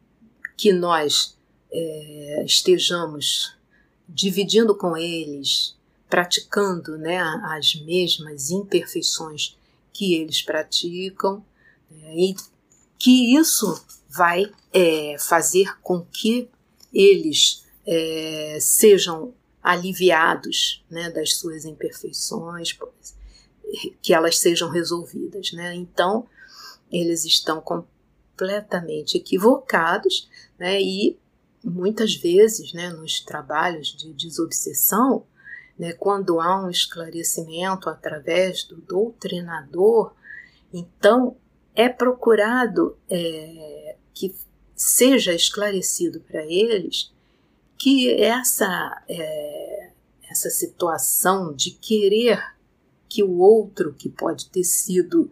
que 0.55 0.73
nós 0.73 1.37
é, 1.71 2.43
estejamos 2.43 3.55
dividindo 4.09 4.75
com 4.75 4.97
eles 4.97 5.75
praticando 6.09 6.97
né, 6.97 7.19
as 7.19 7.75
mesmas 7.75 8.49
imperfeições 8.49 9.55
que 9.93 10.15
eles 10.15 10.41
praticam, 10.41 11.45
né, 11.91 12.15
e 12.15 12.35
que 12.97 13.35
isso 13.35 13.85
vai 14.09 14.51
é, 14.73 15.15
fazer 15.19 15.77
com 15.81 16.01
que 16.01 16.49
eles 16.91 17.63
é, 17.85 18.57
sejam 18.59 19.33
aliviados 19.67 20.81
né, 20.89 21.09
das 21.09 21.35
suas 21.35 21.65
imperfeições, 21.65 22.77
que 24.01 24.13
elas 24.13 24.39
sejam 24.39 24.69
resolvidas. 24.69 25.51
Né? 25.51 25.75
Então, 25.75 26.25
eles 26.89 27.25
estão 27.25 27.59
completamente 27.59 29.17
equivocados 29.17 30.29
né, 30.57 30.81
e 30.81 31.19
muitas 31.61 32.15
vezes 32.15 32.71
né, 32.71 32.89
nos 32.91 33.19
trabalhos 33.19 33.93
de 33.93 34.13
desobsessão, 34.13 35.25
né, 35.77 35.91
quando 35.91 36.39
há 36.39 36.63
um 36.65 36.69
esclarecimento 36.69 37.89
através 37.89 38.63
do 38.63 38.77
doutrinador, 38.77 40.13
então 40.71 41.35
é 41.75 41.89
procurado 41.89 42.97
é, 43.09 43.97
que 44.13 44.33
seja 44.73 45.33
esclarecido 45.33 46.21
para 46.21 46.45
eles 46.45 47.11
que 47.77 48.11
essa, 48.21 49.03
é, 49.07 49.89
essa 50.29 50.49
situação 50.49 51.53
de 51.53 51.71
querer 51.71 52.41
que 53.07 53.23
o 53.23 53.39
outro, 53.39 53.93
que 53.93 54.09
pode 54.09 54.49
ter 54.49 54.63
sido 54.63 55.31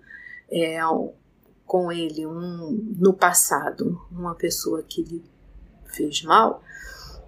é, 0.49 0.79
com 1.65 1.91
ele 1.91 2.25
um, 2.25 2.95
no 2.97 3.13
passado 3.13 3.99
uma 4.11 4.35
pessoa 4.35 4.83
que 4.83 5.01
lhe 5.01 5.23
fez 5.85 6.21
mal, 6.23 6.63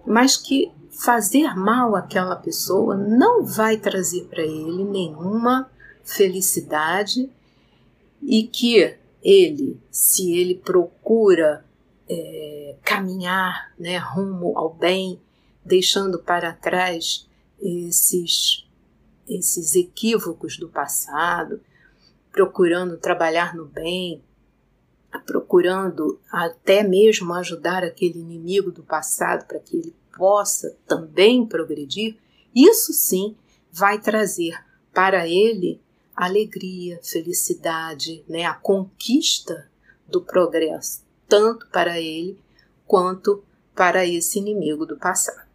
mas 0.06 0.36
que 0.36 0.72
fazer 0.90 1.54
mal 1.54 1.94
àquela 1.94 2.36
pessoa 2.36 2.96
não 2.96 3.44
vai 3.44 3.76
trazer 3.76 4.24
para 4.24 4.42
ele 4.42 4.84
nenhuma 4.84 5.70
felicidade 6.02 7.30
e 8.22 8.44
que 8.44 8.96
ele, 9.22 9.78
se 9.90 10.32
ele 10.32 10.54
procura 10.54 11.64
é, 12.08 12.76
caminhar 12.82 13.72
né, 13.78 13.98
rumo 13.98 14.56
ao 14.56 14.72
bem, 14.72 15.20
deixando 15.64 16.18
para 16.18 16.52
trás 16.52 17.28
esses, 17.60 18.66
esses 19.28 19.74
equívocos 19.74 20.56
do 20.56 20.68
passado, 20.68 21.60
procurando 22.32 22.96
trabalhar 22.96 23.54
no 23.54 23.66
bem, 23.66 24.22
procurando 25.26 26.20
até 26.30 26.82
mesmo 26.82 27.32
ajudar 27.34 27.82
aquele 27.82 28.18
inimigo 28.18 28.70
do 28.70 28.82
passado 28.82 29.46
para 29.46 29.58
que 29.58 29.76
ele 29.76 29.94
possa 30.16 30.76
também 30.86 31.46
progredir, 31.46 32.16
isso 32.54 32.92
sim 32.92 33.36
vai 33.70 34.00
trazer 34.00 34.58
para 34.92 35.28
ele 35.28 35.80
alegria, 36.14 36.98
felicidade, 37.02 38.24
né, 38.28 38.44
a 38.44 38.54
conquista 38.54 39.70
do 40.08 40.20
progresso, 40.20 41.02
tanto 41.28 41.68
para 41.68 42.00
ele 42.00 42.38
quanto 42.86 43.44
para 43.74 44.06
esse 44.06 44.38
inimigo 44.38 44.84
do 44.86 44.96
passado. 44.96 45.46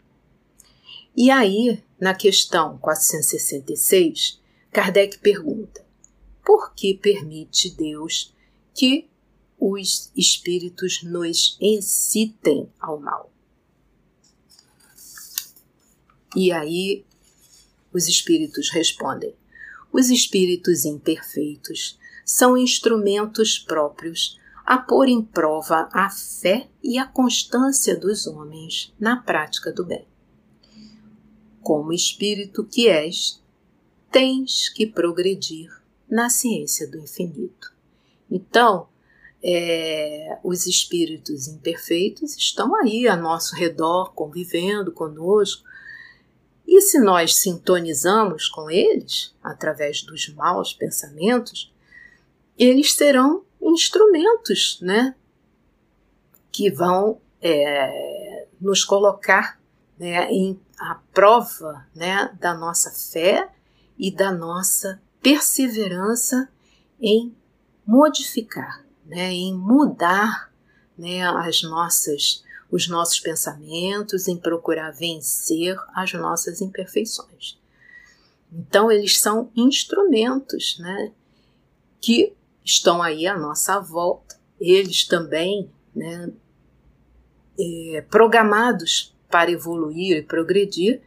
E 1.15 1.29
aí, 1.29 1.83
na 1.99 2.13
questão 2.13 2.77
466, 2.77 4.39
Kardec 4.71 5.19
pergunta: 5.19 5.86
por 6.43 6.73
que 6.73 6.93
permite 6.93 7.69
Deus 7.69 8.33
que 8.73 9.09
os 9.59 10.12
espíritos 10.15 11.03
nos 11.03 11.57
incitem 11.59 12.69
ao 12.79 12.99
mal? 12.99 13.31
E 16.36 16.51
aí 16.51 17.05
os 17.93 18.07
espíritos 18.07 18.69
respondem: 18.69 19.36
os 19.91 20.09
espíritos 20.09 20.86
imperfeitos 20.86 21.99
são 22.25 22.57
instrumentos 22.57 23.59
próprios 23.59 24.39
a 24.65 24.78
pôr 24.78 25.08
em 25.08 25.21
prova 25.21 25.89
a 25.91 26.10
fé 26.10 26.69
e 26.82 26.97
a 26.97 27.06
constância 27.06 27.97
dos 27.97 28.26
homens 28.28 28.93
na 28.99 29.17
prática 29.17 29.71
do 29.71 29.86
bem. 29.86 30.08
Como 31.62 31.93
espírito 31.93 32.63
que 32.63 32.88
és, 32.88 33.41
tens 34.12 34.69
que 34.69 34.86
progredir 34.86 35.69
na 36.10 36.30
ciência 36.30 36.89
do 36.89 36.99
infinito. 36.99 37.73
Então, 38.30 38.88
é, 39.43 40.39
os 40.43 40.65
espíritos 40.65 41.47
imperfeitos 41.47 42.38
estão 42.38 42.76
aí 42.76 43.08
a 43.08 43.15
nosso 43.15 43.56
redor, 43.56 44.13
convivendo 44.13 44.91
conosco, 44.91 45.63
e 46.65 46.80
se 46.82 46.99
nós 46.99 47.36
sintonizamos 47.36 48.47
com 48.47 48.69
eles, 48.69 49.36
através 49.43 50.02
dos 50.02 50.30
maus 50.30 50.73
pensamentos, 50.73 51.73
eles 52.58 52.93
serão 52.93 53.43
instrumentos, 53.63 54.80
né? 54.82 55.15
Que 56.52 56.69
vão 56.69 57.19
é, 57.41 58.47
nos 58.60 58.84
colocar 58.84 59.60
né, 59.97 60.32
em 60.32 60.60
a 60.80 60.95
prova 61.13 61.86
né, 61.95 62.30
da 62.39 62.54
nossa 62.54 62.91
fé 62.91 63.49
e 63.97 64.12
da 64.12 64.32
nossa 64.32 65.02
perseverança 65.21 66.49
em 66.99 67.36
modificar, 67.86 68.84
né, 69.06 69.32
em 69.32 69.54
mudar 69.54 70.52
né, 70.97 71.23
as 71.23 71.62
nossas 71.63 72.43
os 72.71 72.88
nossos 72.88 73.19
pensamentos, 73.19 74.28
em 74.28 74.36
procurar 74.36 74.89
vencer 74.89 75.78
as 75.93 76.12
nossas 76.13 76.60
imperfeições. 76.60 77.60
Então, 78.52 78.91
eles 78.91 79.19
são 79.19 79.52
instrumentos 79.56 80.80
né, 80.80 81.12
que 82.02 82.34
estão 82.63 83.02
aí 83.02 83.28
à 83.28 83.38
nossa 83.38 83.80
volta, 83.80 84.39
eles 84.60 85.06
também 85.06 85.69
né, 85.95 86.32
é, 87.60 88.06
programados 88.10 89.15
para 89.30 89.52
evoluir 89.52 90.17
e 90.17 90.21
progredir, 90.21 91.02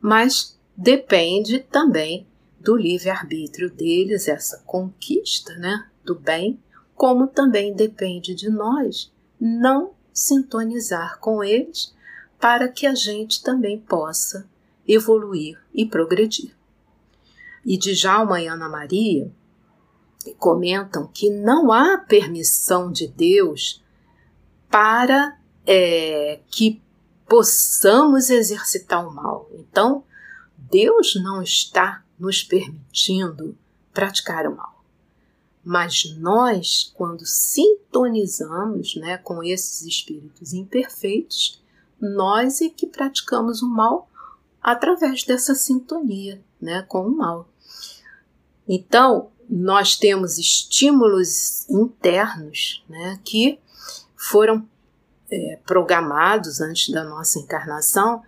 mas 0.00 0.58
depende 0.76 1.60
também 1.60 2.26
do 2.58 2.76
livre-arbítrio 2.76 3.70
deles, 3.70 4.28
essa 4.28 4.62
conquista 4.64 5.52
né, 5.54 5.88
do 6.04 6.14
bem, 6.14 6.60
como 6.94 7.26
também 7.26 7.74
depende 7.74 8.34
de 8.34 8.48
nós 8.48 9.12
não 9.40 9.92
sintonizar 10.12 11.18
com 11.18 11.42
eles 11.42 11.94
para 12.38 12.68
que 12.68 12.86
a 12.86 12.94
gente 12.94 13.42
também 13.42 13.78
possa 13.78 14.48
evoluir 14.86 15.58
e 15.74 15.86
progredir. 15.86 16.54
E 17.64 17.76
de 17.76 17.94
Jalma 17.94 18.40
e 18.40 18.46
Ana 18.46 18.68
Maria 18.68 19.32
comentam 20.38 21.06
que 21.06 21.30
não 21.30 21.72
há 21.72 21.98
permissão 21.98 22.90
de 22.90 23.08
Deus 23.08 23.82
para 24.70 25.38
é, 25.66 26.40
que 26.50 26.82
possamos 27.28 28.30
exercitar 28.30 29.06
o 29.06 29.14
mal. 29.14 29.48
Então, 29.52 30.04
Deus 30.56 31.14
não 31.16 31.42
está 31.42 32.04
nos 32.18 32.42
permitindo 32.42 33.56
praticar 33.92 34.46
o 34.46 34.56
mal. 34.56 34.84
Mas 35.64 36.14
nós, 36.18 36.92
quando 36.94 37.24
sintonizamos 37.24 38.96
né, 38.96 39.16
com 39.18 39.42
esses 39.42 39.82
espíritos 39.82 40.52
imperfeitos, 40.52 41.62
nós 42.00 42.60
é 42.60 42.68
que 42.68 42.86
praticamos 42.86 43.62
o 43.62 43.68
mal 43.68 44.08
através 44.60 45.24
dessa 45.24 45.54
sintonia 45.54 46.42
né, 46.60 46.82
com 46.82 47.06
o 47.06 47.16
mal. 47.16 47.48
Então, 48.68 49.31
nós 49.54 49.96
temos 49.96 50.38
estímulos 50.38 51.68
internos 51.68 52.82
né, 52.88 53.20
que 53.22 53.58
foram 54.16 54.66
é, 55.30 55.58
programados 55.66 56.62
antes 56.62 56.88
da 56.88 57.04
nossa 57.04 57.38
encarnação 57.38 58.22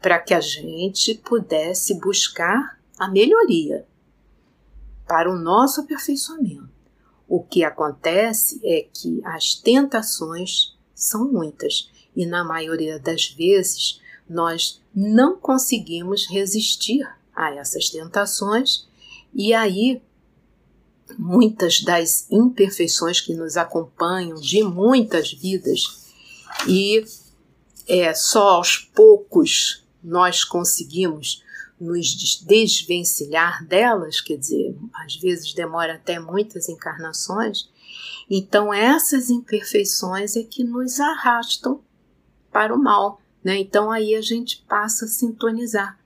para 0.00 0.20
que 0.20 0.32
a 0.32 0.40
gente 0.40 1.14
pudesse 1.16 1.98
buscar 1.98 2.78
a 2.96 3.08
melhoria 3.08 3.84
para 5.08 5.28
o 5.28 5.36
nosso 5.36 5.80
aperfeiçoamento. 5.80 6.70
O 7.26 7.42
que 7.42 7.64
acontece 7.64 8.60
é 8.62 8.86
que 8.94 9.20
as 9.24 9.56
tentações 9.56 10.76
são 10.94 11.28
muitas 11.32 11.90
e, 12.14 12.24
na 12.24 12.44
maioria 12.44 12.96
das 12.96 13.26
vezes, 13.28 14.00
nós 14.28 14.80
não 14.94 15.36
conseguimos 15.36 16.28
resistir 16.28 17.04
a 17.34 17.52
essas 17.56 17.90
tentações, 17.90 18.88
e 19.34 19.52
aí 19.52 20.00
muitas 21.18 21.80
das 21.80 22.26
imperfeições 22.30 23.20
que 23.20 23.34
nos 23.34 23.56
acompanham 23.56 24.40
de 24.40 24.62
muitas 24.62 25.32
vidas 25.32 26.00
e 26.66 27.04
é, 27.88 28.12
só 28.14 28.56
aos 28.56 28.78
poucos 28.78 29.84
nós 30.02 30.44
conseguimos 30.44 31.42
nos 31.80 32.14
desvencilhar 32.46 33.64
delas, 33.66 34.20
quer 34.20 34.36
dizer, 34.36 34.76
às 34.94 35.16
vezes 35.16 35.54
demora 35.54 35.94
até 35.94 36.18
muitas 36.18 36.68
encarnações. 36.68 37.70
Então, 38.28 38.72
essas 38.72 39.30
imperfeições 39.30 40.36
é 40.36 40.42
que 40.42 40.62
nos 40.62 41.00
arrastam 41.00 41.80
para 42.52 42.74
o 42.74 42.78
mal. 42.78 43.20
Né? 43.42 43.58
Então, 43.58 43.90
aí 43.90 44.14
a 44.14 44.20
gente 44.20 44.64
passa 44.68 45.06
a 45.06 45.08
sintonizar 45.08 45.98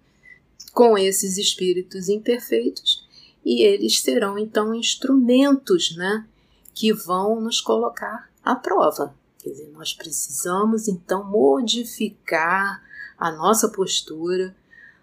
com 0.73 0.97
esses 0.97 1.37
espíritos 1.39 2.09
imperfeitos 2.09 3.04
e 3.45 3.63
eles 3.63 4.01
serão 4.01 4.39
então 4.39 4.75
instrumentos 4.75 5.95
né, 5.97 6.27
que 6.73 6.93
vão 6.93 7.41
nos 7.41 7.61
colocar 7.61 8.31
à 8.43 8.57
prova. 8.57 9.15
Quer 9.39 9.51
dizer, 9.51 9.69
nós 9.69 9.93
precisamos 9.93 10.89
então 10.89 11.23
modificar 11.25 12.83
a 13.19 13.31
nossa 13.31 13.69
postura, 13.69 14.57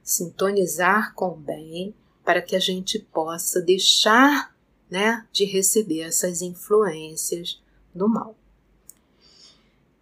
sintonizar 0.04 1.14
com 1.14 1.30
o 1.30 1.38
bem, 1.38 1.94
para 2.26 2.42
que 2.42 2.56
a 2.56 2.60
gente 2.60 2.98
possa 2.98 3.62
deixar 3.62 4.56
né, 4.90 5.26
de 5.32 5.46
receber 5.46 6.02
essas 6.02 6.42
influências 6.42 7.62
do 7.94 8.10
mal. 8.10 8.36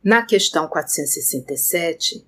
Na 0.03 0.25
questão 0.25 0.67
467, 0.67 2.25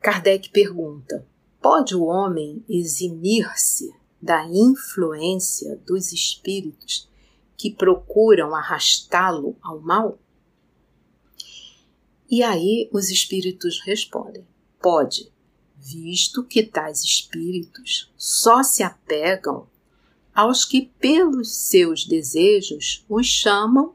Kardec 0.00 0.50
pergunta: 0.50 1.26
pode 1.60 1.96
o 1.96 2.04
homem 2.04 2.64
eximir-se 2.68 3.92
da 4.20 4.46
influência 4.46 5.76
dos 5.86 6.12
espíritos 6.12 7.08
que 7.56 7.70
procuram 7.70 8.54
arrastá-lo 8.54 9.56
ao 9.62 9.80
mal? 9.80 10.18
E 12.30 12.42
aí 12.42 12.88
os 12.92 13.10
espíritos 13.10 13.80
respondem: 13.80 14.46
pode, 14.80 15.32
visto 15.76 16.44
que 16.44 16.62
tais 16.62 17.02
espíritos 17.02 18.12
só 18.16 18.62
se 18.62 18.82
apegam 18.82 19.66
aos 20.34 20.64
que, 20.64 20.82
pelos 21.00 21.52
seus 21.54 22.06
desejos, 22.06 23.04
os 23.08 23.26
chamam, 23.26 23.94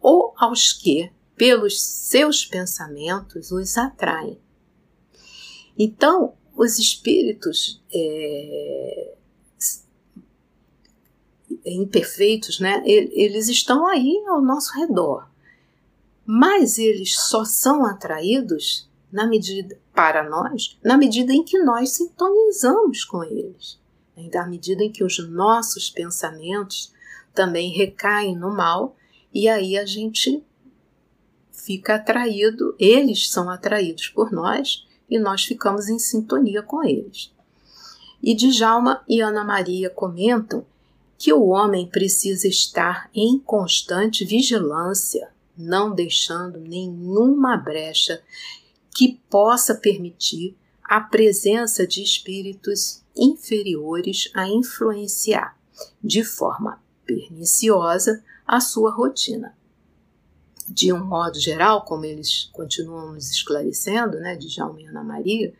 ou 0.00 0.32
aos 0.36 0.72
que, 0.72 1.12
pelos 1.36 1.80
seus 1.80 2.44
pensamentos, 2.44 3.52
os 3.52 3.76
atraem. 3.76 4.38
Então, 5.78 6.34
os 6.54 6.78
espíritos 6.78 7.82
é, 7.92 9.14
imperfeitos, 11.64 12.60
né, 12.60 12.82
eles 12.84 13.48
estão 13.48 13.86
aí 13.86 14.22
ao 14.28 14.42
nosso 14.42 14.72
redor, 14.78 15.28
mas 16.24 16.78
eles 16.78 17.18
só 17.18 17.44
são 17.44 17.84
atraídos 17.84 18.88
na 19.10 19.26
medida 19.26 19.78
para 19.94 20.28
nós, 20.28 20.78
na 20.82 20.96
medida 20.96 21.32
em 21.32 21.44
que 21.44 21.58
nós 21.58 21.90
sintonizamos 21.90 23.04
com 23.04 23.22
eles, 23.22 23.78
né? 24.16 24.30
na 24.32 24.46
medida 24.46 24.82
em 24.82 24.90
que 24.90 25.04
os 25.04 25.18
nossos 25.28 25.90
pensamentos 25.90 26.92
também 27.34 27.70
recaem 27.70 28.36
no 28.36 28.54
mal 28.54 28.96
e 29.32 29.48
aí 29.48 29.76
a 29.76 29.84
gente 29.84 30.42
fica 31.50 31.96
atraído, 31.96 32.74
eles 32.78 33.30
são 33.30 33.48
atraídos 33.50 34.08
por 34.08 34.32
nós 34.32 34.86
e 35.12 35.18
nós 35.18 35.44
ficamos 35.44 35.90
em 35.90 35.98
sintonia 35.98 36.62
com 36.62 36.82
eles. 36.82 37.30
E 38.22 38.34
Djalma 38.34 39.04
e 39.06 39.20
Ana 39.20 39.44
Maria 39.44 39.90
comentam 39.90 40.64
que 41.18 41.30
o 41.34 41.48
homem 41.48 41.86
precisa 41.86 42.48
estar 42.48 43.10
em 43.14 43.38
constante 43.38 44.24
vigilância, 44.24 45.28
não 45.54 45.94
deixando 45.94 46.58
nenhuma 46.58 47.58
brecha 47.58 48.22
que 48.90 49.20
possa 49.28 49.74
permitir 49.74 50.56
a 50.82 50.98
presença 50.98 51.86
de 51.86 52.02
espíritos 52.02 53.02
inferiores 53.14 54.30
a 54.32 54.48
influenciar 54.48 55.58
de 56.02 56.24
forma 56.24 56.82
perniciosa 57.04 58.24
a 58.46 58.60
sua 58.60 58.90
rotina. 58.90 59.54
De 60.74 60.90
um 60.90 61.04
modo 61.04 61.38
geral, 61.38 61.84
como 61.84 62.06
eles 62.06 62.48
continuam 62.50 63.12
nos 63.12 63.30
esclarecendo, 63.30 64.18
né, 64.18 64.34
de 64.34 64.48
Jaume 64.48 64.84
e 64.84 64.86
Ana 64.86 65.04
Maria, 65.04 65.52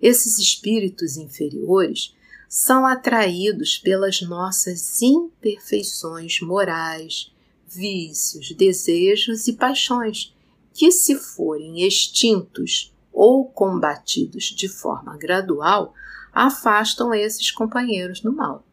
esses 0.00 0.38
espíritos 0.38 1.16
inferiores 1.16 2.14
são 2.48 2.86
atraídos 2.86 3.76
pelas 3.76 4.22
nossas 4.22 5.02
imperfeições 5.02 6.40
morais, 6.40 7.32
vícios, 7.66 8.54
desejos 8.54 9.48
e 9.48 9.54
paixões 9.54 10.32
que, 10.72 10.92
se 10.92 11.16
forem 11.16 11.84
extintos 11.84 12.92
ou 13.12 13.44
combatidos 13.44 14.44
de 14.44 14.68
forma 14.68 15.16
gradual, 15.16 15.92
afastam 16.32 17.12
esses 17.12 17.50
companheiros 17.50 18.20
do 18.20 18.32
mal. 18.32 18.64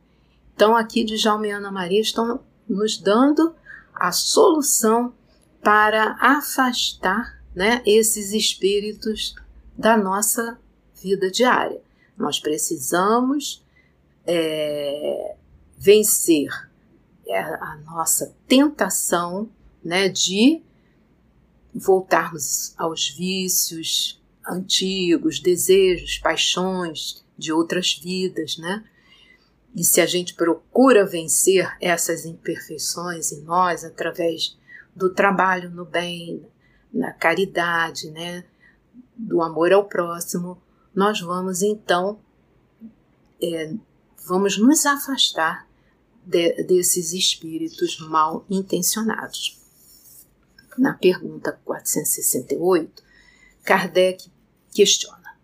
Então, 0.53 0.77
aqui 0.77 1.03
de 1.03 1.17
Jaume 1.17 1.47
e 1.47 1.51
Ana 1.51 1.71
Maria 1.71 2.01
estão 2.01 2.41
nos 2.67 2.95
dando 2.97 3.55
a 3.95 4.11
solução 4.11 5.13
para 5.61 6.17
afastar 6.19 7.41
né, 7.55 7.81
esses 7.85 8.31
espíritos 8.31 9.35
da 9.77 9.97
nossa 9.97 10.59
vida 11.01 11.29
diária. 11.29 11.81
Nós 12.17 12.39
precisamos 12.39 13.63
é, 14.25 15.35
vencer 15.77 16.49
a 17.31 17.77
nossa 17.85 18.35
tentação 18.47 19.49
né, 19.83 20.09
de 20.09 20.61
voltarmos 21.73 22.73
aos 22.77 23.09
vícios 23.09 24.19
antigos, 24.47 25.39
desejos, 25.39 26.17
paixões 26.17 27.23
de 27.37 27.53
outras 27.53 27.93
vidas, 27.93 28.57
né? 28.57 28.83
E 29.75 29.83
se 29.83 30.01
a 30.01 30.05
gente 30.05 30.33
procura 30.33 31.05
vencer 31.05 31.71
essas 31.79 32.25
imperfeições 32.25 33.31
em 33.31 33.41
nós 33.43 33.83
através 33.83 34.57
do 34.99 35.09
trabalho 35.09 35.69
no 35.71 35.85
bem, 35.85 36.45
na 36.93 37.11
caridade, 37.13 38.11
né, 38.11 38.43
do 39.15 39.41
amor 39.41 39.71
ao 39.71 39.85
próximo, 39.85 40.61
nós 40.93 41.21
vamos 41.21 41.61
então 41.61 42.19
é, 43.41 43.73
vamos 44.27 44.57
nos 44.57 44.85
afastar 44.85 45.65
de, 46.25 46.63
desses 46.63 47.13
espíritos 47.13 47.99
mal 47.99 48.45
intencionados 48.49 49.59
na 50.79 50.93
pergunta 50.93 51.59
468, 51.65 53.03
Kardec 53.63 54.31
questiona: 54.71 55.37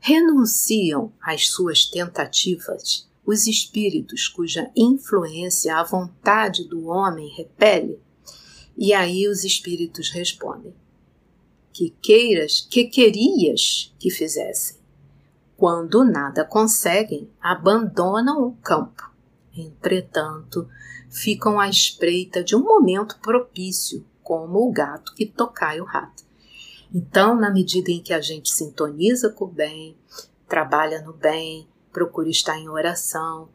renunciam 0.00 1.12
às 1.20 1.48
suas 1.48 1.84
tentativas 1.84 3.06
os 3.26 3.46
espíritos 3.46 4.26
cuja 4.26 4.70
influência 4.74 5.76
a 5.76 5.84
vontade 5.84 6.64
do 6.64 6.86
homem 6.86 7.28
repele? 7.36 8.00
E 8.80 8.94
aí 8.94 9.26
os 9.26 9.42
espíritos 9.42 10.08
respondem: 10.10 10.72
que 11.72 11.90
queiras, 12.00 12.60
que 12.60 12.84
querias 12.84 13.92
que 13.98 14.08
fizessem. 14.08 14.78
Quando 15.56 16.04
nada 16.04 16.44
conseguem, 16.44 17.28
abandonam 17.40 18.46
o 18.46 18.52
campo. 18.62 19.10
Entretanto, 19.56 20.68
ficam 21.10 21.58
à 21.58 21.68
espreita 21.68 22.44
de 22.44 22.54
um 22.54 22.62
momento 22.62 23.18
propício 23.18 24.06
como 24.22 24.60
o 24.60 24.70
gato 24.70 25.12
que 25.14 25.26
tocai 25.26 25.80
o 25.80 25.84
rato. 25.84 26.22
Então, 26.94 27.34
na 27.34 27.50
medida 27.50 27.90
em 27.90 28.00
que 28.00 28.14
a 28.14 28.20
gente 28.20 28.52
sintoniza 28.52 29.30
com 29.30 29.46
o 29.46 29.48
bem, 29.48 29.96
trabalha 30.48 31.02
no 31.02 31.12
bem, 31.12 31.66
procura 31.92 32.28
estar 32.28 32.56
em 32.56 32.68
oração, 32.68 33.48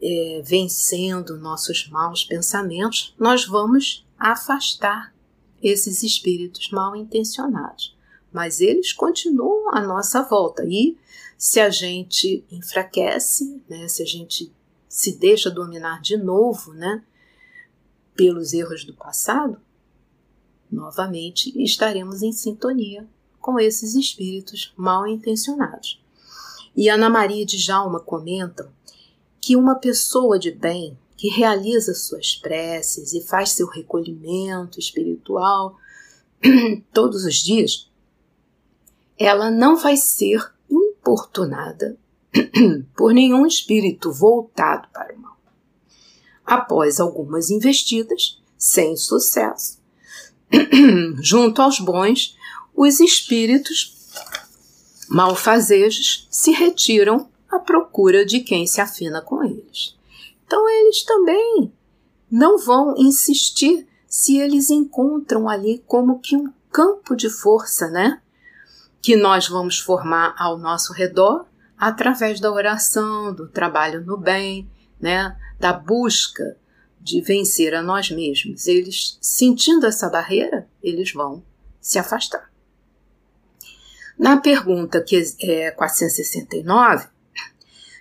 é, 0.00 0.42
vencendo 0.42 1.38
nossos 1.38 1.86
maus 1.88 2.24
pensamentos, 2.24 3.14
nós 3.18 3.46
vamos 3.46 4.03
afastar 4.18 5.14
esses 5.62 6.02
espíritos 6.02 6.70
mal 6.70 6.94
intencionados. 6.94 7.96
Mas 8.32 8.60
eles 8.60 8.92
continuam 8.92 9.74
à 9.74 9.80
nossa 9.80 10.22
volta. 10.22 10.64
E 10.66 10.96
se 11.38 11.60
a 11.60 11.70
gente 11.70 12.44
enfraquece, 12.50 13.62
né, 13.68 13.88
se 13.88 14.02
a 14.02 14.06
gente 14.06 14.52
se 14.88 15.16
deixa 15.16 15.50
dominar 15.50 16.00
de 16.00 16.16
novo 16.16 16.72
né, 16.72 17.02
pelos 18.14 18.52
erros 18.52 18.84
do 18.84 18.94
passado, 18.94 19.60
novamente 20.70 21.52
estaremos 21.62 22.22
em 22.22 22.32
sintonia 22.32 23.08
com 23.40 23.58
esses 23.58 23.94
espíritos 23.94 24.72
mal 24.76 25.06
intencionados. 25.06 26.02
E 26.76 26.88
Ana 26.88 27.08
Maria 27.08 27.44
de 27.44 27.58
Jalma 27.58 28.00
comenta 28.00 28.72
que 29.40 29.54
uma 29.54 29.74
pessoa 29.74 30.38
de 30.38 30.50
bem 30.50 30.98
que 31.24 31.30
realiza 31.30 31.94
suas 31.94 32.34
preces 32.34 33.14
e 33.14 33.22
faz 33.22 33.52
seu 33.52 33.66
recolhimento 33.66 34.78
espiritual 34.78 35.74
todos 36.92 37.24
os 37.24 37.36
dias, 37.36 37.90
ela 39.18 39.50
não 39.50 39.74
vai 39.74 39.96
ser 39.96 40.52
importunada 40.70 41.96
por 42.94 43.14
nenhum 43.14 43.46
espírito 43.46 44.12
voltado 44.12 44.86
para 44.92 45.14
o 45.14 45.18
mal. 45.18 45.38
Após 46.44 47.00
algumas 47.00 47.48
investidas, 47.48 48.38
sem 48.58 48.94
sucesso, 48.94 49.78
junto 51.22 51.62
aos 51.62 51.80
bons, 51.80 52.36
os 52.76 53.00
espíritos 53.00 53.96
malfazejos 55.08 56.28
se 56.30 56.50
retiram 56.50 57.30
à 57.48 57.58
procura 57.58 58.26
de 58.26 58.40
quem 58.40 58.66
se 58.66 58.82
afina 58.82 59.22
com 59.22 59.42
eles. 59.42 59.96
Então, 60.46 60.68
eles 60.68 61.02
também 61.02 61.72
não 62.30 62.58
vão 62.58 62.94
insistir 62.96 63.86
se 64.06 64.36
eles 64.38 64.70
encontram 64.70 65.48
ali 65.48 65.82
como 65.86 66.20
que 66.20 66.36
um 66.36 66.52
campo 66.70 67.16
de 67.16 67.28
força, 67.28 67.88
né? 67.88 68.20
Que 69.00 69.16
nós 69.16 69.48
vamos 69.48 69.78
formar 69.78 70.34
ao 70.38 70.58
nosso 70.58 70.92
redor 70.92 71.46
através 71.76 72.40
da 72.40 72.52
oração, 72.52 73.34
do 73.34 73.48
trabalho 73.48 74.04
no 74.04 74.16
bem, 74.16 74.70
né? 75.00 75.36
Da 75.58 75.72
busca 75.72 76.56
de 77.00 77.20
vencer 77.20 77.74
a 77.74 77.82
nós 77.82 78.10
mesmos. 78.10 78.66
Eles, 78.66 79.18
sentindo 79.20 79.86
essa 79.86 80.08
barreira, 80.08 80.66
eles 80.82 81.12
vão 81.12 81.42
se 81.80 81.98
afastar. 81.98 82.50
Na 84.18 84.36
pergunta 84.38 85.02
que 85.02 85.22
é 85.42 85.70
469, 85.70 87.08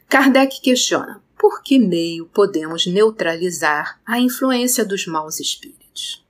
Kardec 0.08 0.62
questiona: 0.62 1.22
por 1.44 1.62
que 1.62 1.78
meio 1.78 2.26
podemos 2.28 2.88
neutralizar 2.88 4.00
a 4.06 4.18
influência 4.18 4.86
dos 4.86 5.06
maus 5.06 5.42
espíritos? 5.42 6.26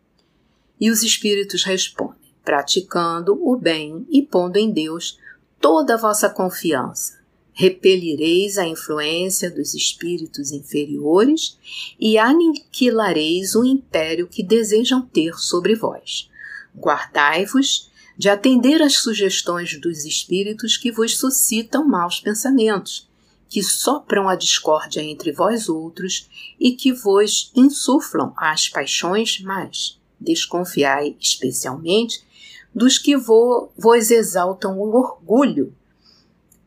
E 0.82 0.90
os 0.90 1.04
espíritos 1.04 1.64
respondem: 1.64 2.32
praticando 2.44 3.38
o 3.40 3.56
bem 3.56 4.08
e 4.10 4.24
pondo 4.24 4.58
em 4.58 4.72
Deus 4.72 5.20
toda 5.62 5.94
a 5.94 5.98
vossa 5.98 6.32
confiança. 6.32 7.22
Repelireis 7.54 8.58
a 8.58 8.66
influência 8.66 9.52
dos 9.52 9.76
espíritos 9.76 10.52
inferiores 10.52 11.60
e 12.00 12.18
aniquilareis 12.18 13.54
o 13.54 13.64
império 13.64 14.28
que 14.28 14.42
desejam 14.42 15.04
ter 15.04 15.36
sobre 15.36 15.76
vós. 15.76 16.28
Guardai-vos 16.76 17.92
de 18.18 18.30
atender 18.30 18.82
às 18.82 18.96
sugestões 18.96 19.80
dos 19.80 20.06
espíritos 20.06 20.76
que 20.76 20.92
vos 20.92 21.16
suscitam 21.20 21.88
maus 21.88 22.20
pensamentos 22.20 23.13
que 23.54 23.62
sopram 23.62 24.28
a 24.28 24.36
discórdia 24.36 25.00
entre 25.00 25.32
vós 25.32 25.70
outros 25.70 26.28
e 26.60 26.72
que 26.72 26.92
vos 26.92 27.52
insuflam 27.56 28.34
as 28.36 28.68
paixões 28.68 29.40
mais. 29.42 30.02
Desconfiai 30.20 31.16
especialmente 31.20 32.26
dos 32.74 32.98
que 32.98 33.16
vo, 33.16 33.70
vos 33.78 34.10
exaltam 34.10 34.80
o 34.80 34.98
orgulho, 34.98 35.72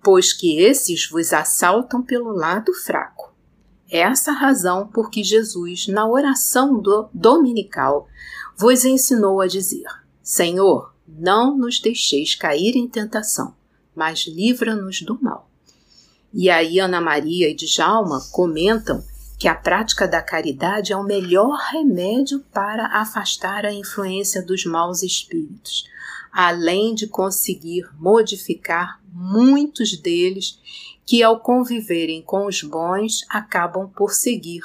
pois 0.01 0.33
que 0.33 0.61
esses 0.61 1.11
vos 1.11 1.33
assaltam 1.33 2.05
pelo 2.05 2.31
lado 2.31 2.73
fraco. 2.73 3.35
É 3.91 3.99
essa 3.99 4.31
razão 4.31 4.87
por 4.87 5.11
que 5.11 5.25
Jesus, 5.25 5.89
na 5.89 6.09
oração 6.09 6.81
do, 6.81 7.09
dominical, 7.13 8.07
vos 8.57 8.85
ensinou 8.85 9.41
a 9.41 9.49
dizer: 9.49 9.89
Senhor, 10.23 10.95
não 11.05 11.59
nos 11.59 11.81
deixeis 11.81 12.37
cair 12.37 12.77
em 12.77 12.87
tentação, 12.87 13.57
mas 13.93 14.29
livra-nos 14.29 15.03
do 15.03 15.21
mal. 15.21 15.51
E 16.33 16.51
aí 16.51 16.79
Ana 16.79 17.01
Maria 17.01 17.49
e 17.49 17.55
Djalma 17.55 18.21
comentam 18.31 19.05
que 19.39 19.49
a 19.49 19.55
prática 19.55 20.09
da 20.09 20.23
caridade 20.23 20.93
é 20.93 20.97
o 20.97 21.03
melhor 21.05 21.59
remédio 21.71 22.41
para 22.53 22.87
afastar 23.01 23.67
a 23.67 23.73
influência 23.73 24.43
dos 24.43 24.65
maus 24.65 25.03
espíritos, 25.03 25.85
além 26.33 26.95
de 26.95 27.07
conseguir 27.07 27.89
modificar 27.99 29.01
muitos 29.13 29.97
deles 29.97 30.59
que, 31.05 31.23
ao 31.23 31.41
conviverem 31.41 32.23
com 32.23 32.47
os 32.47 32.63
bons, 32.63 33.25
acabam 33.29 33.89
por 33.89 34.13
seguir 34.13 34.63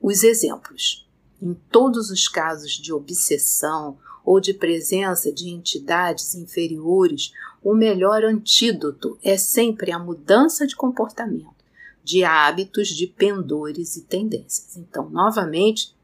os 0.00 0.22
exemplos. 0.22 1.06
Em 1.40 1.54
todos 1.70 2.10
os 2.10 2.28
casos 2.28 2.72
de 2.72 2.92
obsessão 2.92 3.98
ou 4.24 4.40
de 4.40 4.54
presença 4.54 5.32
de 5.32 5.50
entidades 5.50 6.34
inferiores 6.34 7.32
o 7.62 7.74
melhor 7.74 8.24
antídoto 8.24 9.18
é 9.22 9.36
sempre 9.36 9.92
a 9.92 9.98
mudança 9.98 10.66
de 10.66 10.74
comportamento, 10.74 11.64
de 12.02 12.24
hábitos, 12.24 12.88
de 12.88 13.06
pendores 13.06 13.96
e 13.96 14.02
tendências. 14.02 14.76
Então, 14.76 15.08
novamente, 15.08 15.94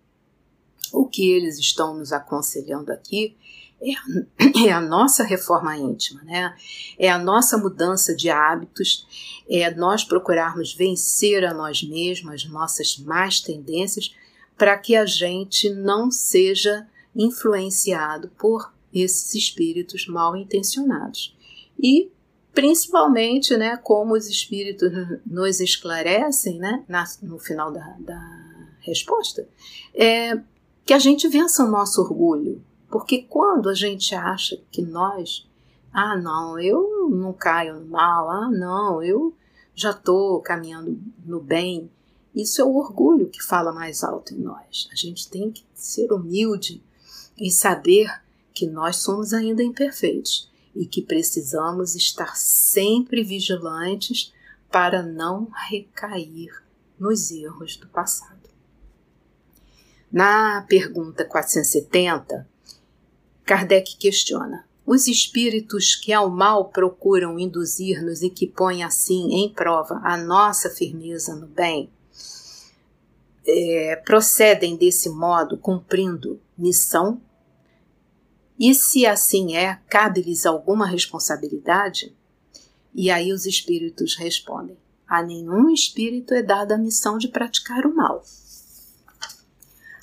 o 0.93 1.05
que 1.07 1.29
eles 1.31 1.59
estão 1.59 1.99
nos 1.99 2.13
aconselhando 2.13 2.93
aqui 2.93 3.37
é 3.81 3.93
a, 3.93 4.79
é 4.79 4.81
nossa 4.81 5.25
reforma 5.25 5.77
íntima, 5.77 6.23
né? 6.23 6.55
É 6.97 7.11
a 7.11 7.19
nossa 7.19 7.59
mudança 7.59 8.15
de 8.15 8.31
hábitos, 8.31 9.07
é 9.49 9.69
nós 9.75 10.05
procurarmos 10.05 10.73
vencer 10.73 11.45
a 11.45 11.53
nós 11.53 11.83
mesmos, 11.83 12.35
as 12.35 12.45
nossas 12.45 12.99
más 12.99 13.41
tendências, 13.41 14.15
para 14.57 14.77
que 14.79 14.95
a 14.95 15.07
gente 15.07 15.71
não 15.71 16.11
seja 16.11 16.87
influenciado 17.15 18.29
por 18.39 18.73
esses 18.93 19.35
espíritos 19.35 20.07
mal 20.07 20.37
intencionados 20.37 21.37
e 21.79 22.11
principalmente, 22.53 23.57
né, 23.57 23.77
como 23.77 24.15
os 24.15 24.27
espíritos 24.27 24.91
nos 25.25 25.61
esclarecem, 25.61 26.59
né, 26.59 26.85
na, 26.89 27.05
no 27.23 27.39
final 27.39 27.71
da, 27.71 27.97
da 28.01 28.69
resposta, 28.81 29.49
é 29.95 30.41
que 30.85 30.93
a 30.93 30.99
gente 30.99 31.29
vença 31.29 31.65
o 31.65 31.71
nosso 31.71 32.01
orgulho, 32.01 32.65
porque 32.91 33.23
quando 33.23 33.69
a 33.69 33.75
gente 33.75 34.15
acha 34.15 34.61
que 34.73 34.83
nós, 34.83 35.47
ah, 35.93 36.17
não, 36.17 36.59
eu 36.59 37.09
não 37.11 37.33
caio 37.33 37.79
no 37.79 37.87
mal, 37.87 38.31
ah, 38.31 38.51
não, 38.51 39.03
eu 39.03 39.35
já 39.75 39.91
estou 39.91 40.41
caminhando 40.41 40.99
no 41.25 41.41
bem, 41.41 41.91
isso 42.35 42.61
é 42.61 42.65
o 42.65 42.77
orgulho 42.77 43.29
que 43.29 43.43
fala 43.43 43.73
mais 43.73 44.03
alto 44.03 44.35
em 44.35 44.39
nós. 44.39 44.89
A 44.93 44.97
gente 44.97 45.29
tem 45.29 45.51
que 45.51 45.65
ser 45.75 46.13
humilde 46.13 46.83
e 47.39 47.51
saber 47.51 48.11
que 48.53 48.67
nós 48.67 48.97
somos 48.97 49.33
ainda 49.33 49.63
imperfeitos 49.63 50.51
e 50.75 50.87
que 50.87 51.03
precisamos 51.03 51.95
estar 51.95 52.37
sempre 52.37 53.23
vigilantes 53.23 54.33
para 54.71 55.03
não 55.03 55.49
recair 55.69 56.63
nos 56.99 57.31
erros 57.31 57.77
do 57.77 57.89
passado. 57.89 58.49
Na 60.11 60.63
pergunta 60.63 61.25
470, 61.25 62.49
Kardec 63.45 63.97
questiona: 63.97 64.67
os 64.87 65.07
espíritos 65.07 65.95
que 65.95 66.13
ao 66.13 66.31
mal 66.31 66.71
procuram 66.71 67.39
induzir-nos 67.39 68.23
e 68.23 68.31
que 68.31 68.47
põem 68.47 68.83
assim 68.83 69.35
em 69.35 69.53
prova 69.53 70.01
a 70.03 70.17
nossa 70.17 70.71
firmeza 70.71 71.35
no 71.35 71.47
bem, 71.47 71.91
é, 73.47 73.97
procedem 74.05 74.77
desse 74.77 75.09
modo 75.09 75.57
cumprindo 75.57 76.41
missão 76.57 77.21
e 78.59 78.75
se 78.75 79.07
assim 79.07 79.55
é, 79.55 79.79
cabe-lhes 79.89 80.45
alguma 80.45 80.85
responsabilidade? 80.85 82.13
E 82.93 83.09
aí 83.09 83.33
os 83.33 83.47
espíritos 83.47 84.17
respondem: 84.17 84.77
a 85.07 85.23
nenhum 85.23 85.71
espírito 85.71 86.35
é 86.35 86.43
dada 86.43 86.75
a 86.75 86.79
missão 86.79 87.19
de 87.19 87.29
praticar 87.29 87.87
o 87.87 87.95
mal. 87.95 88.25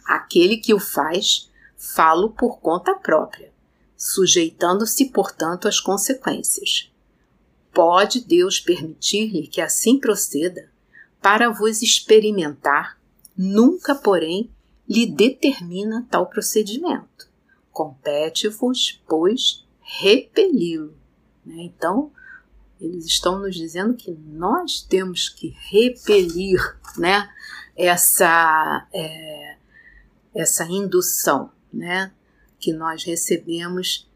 Aquele 0.05 0.57
que 0.57 0.73
o 0.73 0.79
faz, 0.79 1.51
falo 1.75 2.29
por 2.29 2.59
conta 2.59 2.95
própria, 2.95 3.51
sujeitando-se, 3.97 5.09
portanto, 5.09 5.67
às 5.67 5.79
consequências. 5.79 6.89
Pode 7.73 8.21
Deus 8.21 8.59
permitir-lhe 8.59 9.47
que 9.47 9.59
assim 9.59 9.99
proceda, 9.99 10.71
para 11.21 11.49
vos 11.49 11.81
experimentar, 11.81 12.97
nunca, 13.35 13.93
porém, 13.93 14.49
lhe 14.87 15.05
determina 15.05 16.07
tal 16.09 16.27
procedimento 16.27 17.34
compete-vos, 17.75 19.03
pois, 19.05 19.65
repeli-lo. 19.81 20.97
Né? 21.45 21.63
Então, 21.63 22.09
eles 22.79 23.05
estão 23.05 23.37
nos 23.37 23.53
dizendo 23.53 23.93
que 23.95 24.11
nós 24.11 24.81
temos 24.81 25.27
que 25.27 25.53
repelir 25.69 26.57
né, 26.97 27.29
essa, 27.75 28.87
é, 28.93 29.57
essa 30.33 30.63
indução 30.63 31.51
né, 31.71 32.13
que 32.59 32.71
nós 32.71 33.03
recebemos 33.03 34.09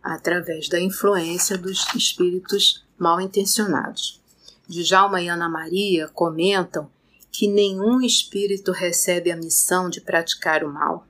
através 0.00 0.68
da 0.68 0.78
influência 0.78 1.58
dos 1.58 1.84
espíritos 1.96 2.86
mal 2.96 3.20
intencionados. 3.20 4.22
Djalma 4.68 5.20
e 5.20 5.28
Ana 5.28 5.48
Maria 5.48 6.06
comentam 6.06 6.88
que 7.32 7.48
nenhum 7.48 8.00
espírito 8.00 8.70
recebe 8.70 9.32
a 9.32 9.36
missão 9.36 9.90
de 9.90 10.00
praticar 10.00 10.62
o 10.62 10.72
mal 10.72 11.04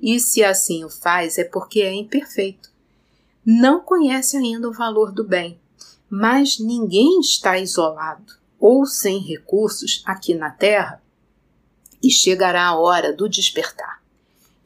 e 0.00 0.18
se 0.20 0.42
assim 0.42 0.84
o 0.84 0.90
faz 0.90 1.38
é 1.38 1.44
porque 1.44 1.82
é 1.82 1.92
imperfeito. 1.92 2.70
Não 3.44 3.80
conhece 3.80 4.36
ainda 4.36 4.68
o 4.68 4.72
valor 4.72 5.12
do 5.12 5.24
bem, 5.24 5.58
mas 6.08 6.58
ninguém 6.58 7.20
está 7.20 7.58
isolado 7.58 8.34
ou 8.58 8.86
sem 8.86 9.18
recursos 9.18 10.02
aqui 10.04 10.34
na 10.34 10.50
Terra 10.50 11.02
e 12.02 12.10
chegará 12.10 12.66
a 12.66 12.78
hora 12.78 13.12
do 13.12 13.28
despertar, 13.28 14.02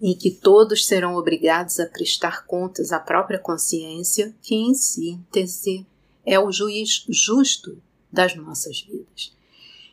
em 0.01 0.15
que 0.15 0.31
todos 0.31 0.87
serão 0.87 1.15
obrigados 1.17 1.79
a 1.81 1.87
prestar 1.87 2.47
contas 2.47 2.93
à 2.93 2.99
própria 2.99 3.39
consciência, 3.39 4.35
que 4.43 4.55
em 4.55 4.75
síntese 4.75 5.87
é 6.25 6.39
o 6.39 6.53
juiz 6.53 7.05
justo 7.09 7.83
das 8.13 8.35
nossas 8.35 8.81
vidas. 8.81 9.35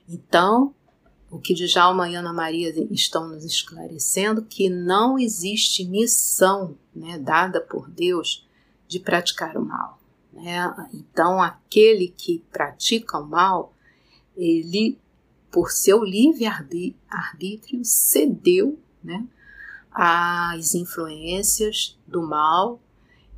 Então, 0.08 0.74
o 1.30 1.40
que 1.40 1.54
Djalma 1.54 2.10
e 2.10 2.16
Ana 2.16 2.32
Maria 2.32 2.74
estão 2.92 3.28
nos 3.28 3.44
esclarecendo 3.44 4.42
que 4.42 4.70
não 4.70 5.20
existe 5.20 5.84
missão 5.84 6.78
né, 6.96 7.20
dada 7.20 7.60
por 7.60 7.90
Deus 7.90 8.48
de 8.88 9.00
praticar 9.00 9.58
o 9.58 9.66
mal. 9.66 10.00
Né? 10.32 10.90
Então, 10.94 11.42
aquele 11.42 12.08
que 12.08 12.44
pratica 12.52 13.18
o 13.18 13.28
mal, 13.28 13.74
ele, 14.36 14.98
por 15.52 15.70
seu 15.72 16.04
livre 16.04 16.46
arbítrio, 16.46 17.84
cedeu 17.84 18.80
né, 19.04 19.26
às 19.92 20.76
influências 20.76 21.98
do 22.08 22.22
mal 22.22 22.80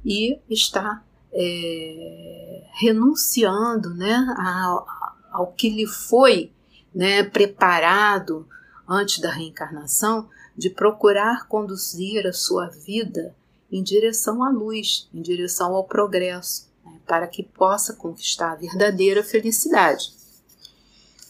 e 0.06 0.40
está 0.48 1.04
é, 1.32 2.68
renunciando 2.74 3.96
né, 3.96 4.28
ao, 4.38 4.86
ao 5.32 5.48
que 5.54 5.70
lhe 5.70 5.88
foi 5.88 6.52
né, 6.94 7.24
preparado 7.24 8.48
antes 8.88 9.20
da 9.20 9.32
reencarnação 9.32 10.30
de 10.58 10.70
procurar 10.70 11.48
conduzir 11.48 12.28
a 12.28 12.34
sua 12.34 12.68
vida 12.68 13.36
em 13.72 13.84
direção 13.84 14.44
à 14.44 14.50
luz, 14.50 15.08
em 15.14 15.22
direção 15.22 15.74
ao 15.76 15.84
progresso, 15.84 16.70
né, 16.84 17.00
para 17.08 17.28
que 17.28 17.44
possa 17.44 17.94
conquistar 17.94 18.52
a 18.52 18.56
verdadeira 18.56 19.24
felicidade. 19.24 20.12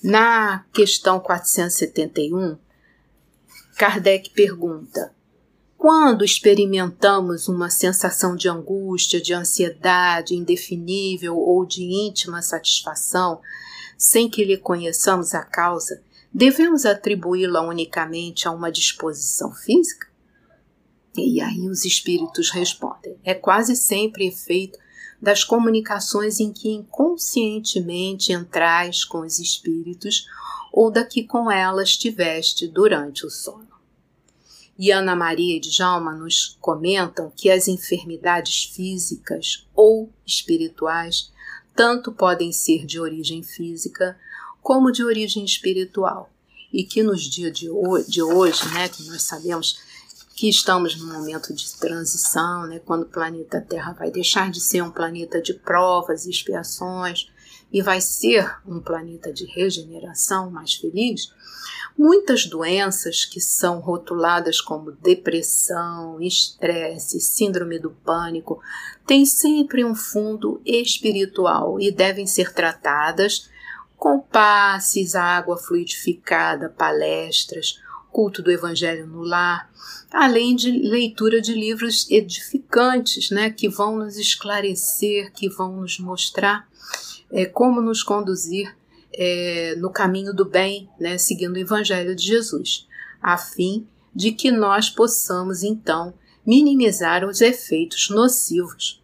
Na 0.02 0.64
questão 0.72 1.20
471, 1.20 2.58
Kardec 3.78 4.30
pergunta: 4.30 5.14
quando 5.78 6.26
experimentamos 6.26 7.48
uma 7.48 7.70
sensação 7.70 8.36
de 8.36 8.50
angústia, 8.50 9.22
de 9.22 9.34
ansiedade 9.34 10.36
indefinível 10.36 11.38
ou 11.38 11.66
de 11.66 11.84
íntima 11.84 12.42
satisfação, 12.42 13.42
sem 14.00 14.30
que 14.30 14.46
lhe 14.46 14.56
conheçamos 14.56 15.36
a 15.36 15.44
causa, 15.44 16.02
devemos 16.34 16.86
atribuí-la 16.86 17.62
unicamente 17.62 18.48
a 18.48 18.52
uma 18.52 18.72
disposição 18.72 19.54
física? 19.54 20.08
E 21.18 21.42
aí 21.42 21.68
os 21.68 21.84
espíritos 21.84 22.50
respondem: 22.50 23.18
é 23.26 23.34
quase 23.34 23.76
sempre 23.76 24.26
efeito 24.26 24.80
das 25.22 25.44
comunicações 25.44 26.40
em 26.40 26.54
que 26.54 26.70
inconscientemente 26.70 28.32
entrais 28.32 29.04
com 29.04 29.20
os 29.20 29.38
espíritos 29.38 30.26
ou 30.72 30.90
da 30.90 31.04
que 31.04 31.26
com 31.26 31.52
elas 31.52 31.98
tiveste 31.98 32.70
durante 32.70 33.26
o 33.26 33.30
sono. 33.30 33.68
E 34.78 34.92
Ana 34.92 35.14
Maria 35.14 35.58
e 35.58 35.60
Djalma 35.60 36.14
nos 36.14 36.58
comentam 36.62 37.30
que 37.36 37.50
as 37.50 37.68
enfermidades 37.68 38.64
físicas 38.64 39.68
ou 39.76 40.10
espirituais 40.26 41.34
tanto 41.80 42.12
podem 42.12 42.52
ser 42.52 42.86
de 42.86 43.00
origem 43.00 43.42
física 43.42 44.20
como 44.62 44.92
de 44.92 45.02
origem 45.02 45.46
espiritual, 45.46 46.30
e 46.74 46.84
que 46.84 47.02
nos 47.02 47.24
dias 47.24 47.58
de 47.58 47.70
hoje, 48.22 48.68
né, 48.74 48.90
que 48.90 49.04
nós 49.04 49.22
sabemos 49.22 49.80
que 50.36 50.50
estamos 50.50 50.98
num 50.98 51.14
momento 51.14 51.54
de 51.54 51.74
transição, 51.78 52.68
né, 52.68 52.80
quando 52.80 53.04
o 53.04 53.10
planeta 53.10 53.62
Terra 53.62 53.94
vai 53.94 54.12
deixar 54.12 54.52
de 54.52 54.60
ser 54.60 54.82
um 54.82 54.92
planeta 54.92 55.42
de 55.42 55.54
provas 55.54 56.26
e 56.26 56.30
expiações 56.30 57.32
e 57.72 57.82
vai 57.82 58.02
ser 58.02 58.60
um 58.66 58.80
planeta 58.80 59.32
de 59.32 59.46
regeneração 59.46 60.50
mais 60.50 60.74
feliz, 60.74 61.32
muitas 61.98 62.46
doenças 62.46 63.26
que 63.26 63.40
são 63.40 63.80
rotuladas 63.80 64.62
como 64.62 64.92
depressão, 64.92 66.20
estresse, 66.22 67.20
síndrome 67.20 67.78
do 67.78 67.92
pânico, 67.92 68.62
têm 69.06 69.26
sempre 69.26 69.84
um 69.84 69.94
fundo 69.94 70.62
espiritual 70.66 71.80
e 71.80 71.92
devem 71.92 72.26
ser 72.26 72.54
tratadas 72.54 73.50
com 73.98 74.20
passes, 74.20 75.14
água 75.14 75.58
fluidificada, 75.58 76.70
palestras, 76.70 77.80
culto 78.12 78.42
do 78.42 78.50
evangelho 78.50 79.06
no 79.06 79.22
lar, 79.22 79.70
além 80.10 80.56
de 80.56 80.72
leitura 80.72 81.42
de 81.42 81.54
livros 81.54 82.10
edificantes, 82.10 83.30
né, 83.30 83.50
que 83.50 83.68
vão 83.68 83.98
nos 83.98 84.18
esclarecer, 84.18 85.32
que 85.34 85.50
vão 85.50 85.82
nos 85.82 86.00
mostrar 86.00 86.69
é, 87.32 87.46
como 87.46 87.82
nos 87.82 88.04
conduzir 88.04 88.76
é, 89.14 89.76
no 89.78 89.90
caminho 89.90 90.34
do 90.34 90.46
bem, 90.46 90.90
né, 91.00 91.18
seguindo 91.18 91.56
o 91.56 91.60
Evangelho 91.60 92.16
de 92.16 92.24
Jesus, 92.26 92.88
a 93.22 93.38
fim 93.38 93.88
de 94.14 94.32
que 94.32 94.52
nós 94.52 94.90
possamos 94.90 95.64
então 95.64 96.14
minimizar 96.46 97.26
os 97.26 97.42
efeitos 97.42 98.10
nocivos 98.10 99.04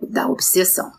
da 0.00 0.28
obsessão. 0.28 0.92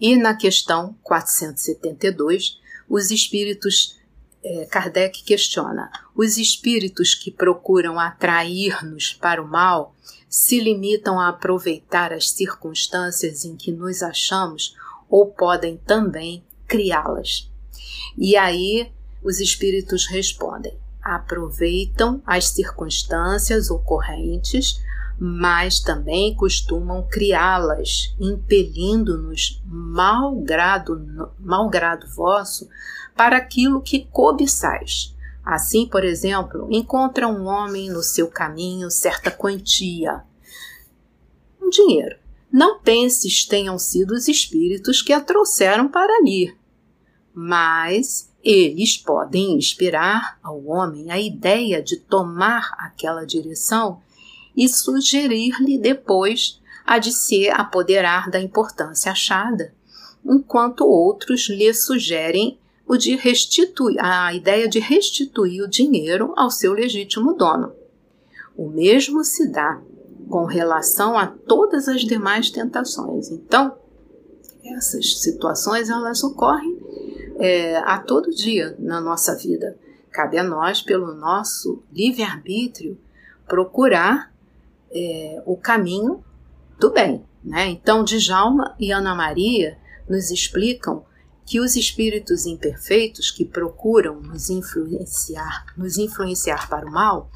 E 0.00 0.16
na 0.16 0.34
questão 0.34 0.94
472, 1.02 2.60
os 2.88 3.10
espíritos, 3.10 3.98
é, 4.44 4.66
Kardec 4.66 5.24
questiona: 5.24 5.90
os 6.14 6.36
espíritos 6.36 7.14
que 7.14 7.30
procuram 7.30 7.98
atrair-nos 7.98 9.14
para 9.14 9.42
o 9.42 9.48
mal 9.48 9.94
se 10.28 10.60
limitam 10.60 11.18
a 11.18 11.28
aproveitar 11.28 12.12
as 12.12 12.30
circunstâncias 12.30 13.44
em 13.44 13.56
que 13.56 13.72
nos 13.72 14.02
achamos 14.02 14.74
ou 15.08 15.26
podem 15.26 15.76
também 15.76 16.44
criá-las. 16.66 17.50
E 18.16 18.36
aí 18.36 18.90
os 19.22 19.40
espíritos 19.40 20.06
respondem: 20.06 20.76
aproveitam 21.02 22.22
as 22.26 22.48
circunstâncias 22.48 23.70
ocorrentes, 23.70 24.80
mas 25.18 25.80
também 25.80 26.34
costumam 26.34 27.06
criá-las, 27.08 28.14
impelindo-nos, 28.20 29.62
mal 29.64 30.34
grado, 30.36 31.32
mal 31.38 31.68
grado 31.68 32.06
vosso, 32.08 32.68
para 33.14 33.36
aquilo 33.36 33.80
que 33.80 34.04
cobiçais. 34.06 35.14
Assim, 35.44 35.86
por 35.86 36.04
exemplo, 36.04 36.66
encontra 36.70 37.28
um 37.28 37.46
homem 37.46 37.88
no 37.88 38.02
seu 38.02 38.28
caminho 38.28 38.90
certa 38.90 39.30
quantia, 39.30 40.24
um 41.62 41.70
dinheiro. 41.70 42.16
Não 42.56 42.78
penses 42.78 43.44
tenham 43.44 43.78
sido 43.78 44.12
os 44.12 44.28
espíritos 44.28 45.02
que 45.02 45.12
a 45.12 45.20
trouxeram 45.20 45.88
para 45.88 46.10
ali, 46.16 46.56
mas 47.34 48.32
eles 48.42 48.96
podem 48.96 49.58
inspirar 49.58 50.38
ao 50.42 50.64
homem 50.64 51.10
a 51.10 51.20
ideia 51.20 51.82
de 51.82 51.98
tomar 51.98 52.74
aquela 52.78 53.26
direção 53.26 54.00
e 54.56 54.66
sugerir-lhe 54.70 55.76
depois 55.76 56.58
a 56.86 56.98
de 56.98 57.12
se 57.12 57.46
apoderar 57.50 58.30
da 58.30 58.40
importância 58.40 59.12
achada, 59.12 59.74
enquanto 60.24 60.86
outros 60.86 61.50
lhe 61.50 61.74
sugerem 61.74 62.58
o 62.88 62.96
de 62.96 63.16
restituir 63.16 64.02
a 64.02 64.32
ideia 64.32 64.66
de 64.66 64.78
restituir 64.78 65.62
o 65.62 65.68
dinheiro 65.68 66.32
ao 66.34 66.50
seu 66.50 66.72
legítimo 66.72 67.34
dono. 67.34 67.74
O 68.56 68.70
mesmo 68.70 69.22
se 69.22 69.46
dá 69.52 69.78
com 70.28 70.44
relação 70.44 71.18
a 71.18 71.26
todas 71.26 71.88
as 71.88 72.02
demais 72.02 72.50
tentações. 72.50 73.30
Então, 73.30 73.76
essas 74.64 75.20
situações 75.20 75.88
elas 75.88 76.22
ocorrem 76.24 76.78
é, 77.38 77.76
a 77.78 77.98
todo 77.98 78.30
dia 78.30 78.74
na 78.78 79.00
nossa 79.00 79.36
vida. 79.36 79.76
Cabe 80.10 80.38
a 80.38 80.42
nós, 80.42 80.82
pelo 80.82 81.14
nosso 81.14 81.82
livre-arbítrio, 81.92 82.98
procurar 83.46 84.32
é, 84.90 85.42
o 85.44 85.56
caminho 85.56 86.24
do 86.78 86.90
bem. 86.90 87.24
Né? 87.44 87.68
Então, 87.68 88.02
Djalma 88.02 88.74
e 88.78 88.90
Ana 88.90 89.14
Maria 89.14 89.78
nos 90.08 90.30
explicam 90.30 91.04
que 91.44 91.60
os 91.60 91.76
espíritos 91.76 92.44
imperfeitos 92.44 93.30
que 93.30 93.44
procuram 93.44 94.20
nos 94.20 94.50
influenciar, 94.50 95.66
nos 95.76 95.96
influenciar 95.96 96.68
para 96.68 96.84
o 96.84 96.90
mal, 96.90 97.30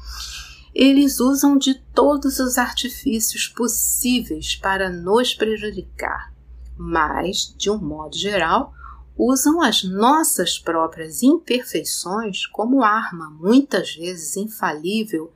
eles 0.73 1.19
usam 1.19 1.57
de 1.57 1.75
todos 1.93 2.39
os 2.39 2.57
artifícios 2.57 3.47
possíveis 3.47 4.55
para 4.55 4.89
nos 4.89 5.33
prejudicar, 5.33 6.33
mas, 6.77 7.53
de 7.57 7.69
um 7.69 7.77
modo 7.77 8.17
geral, 8.17 8.73
usam 9.17 9.61
as 9.61 9.83
nossas 9.83 10.57
próprias 10.57 11.21
imperfeições 11.21 12.45
como 12.47 12.83
arma, 12.83 13.29
muitas 13.29 13.95
vezes 13.95 14.37
infalível, 14.37 15.31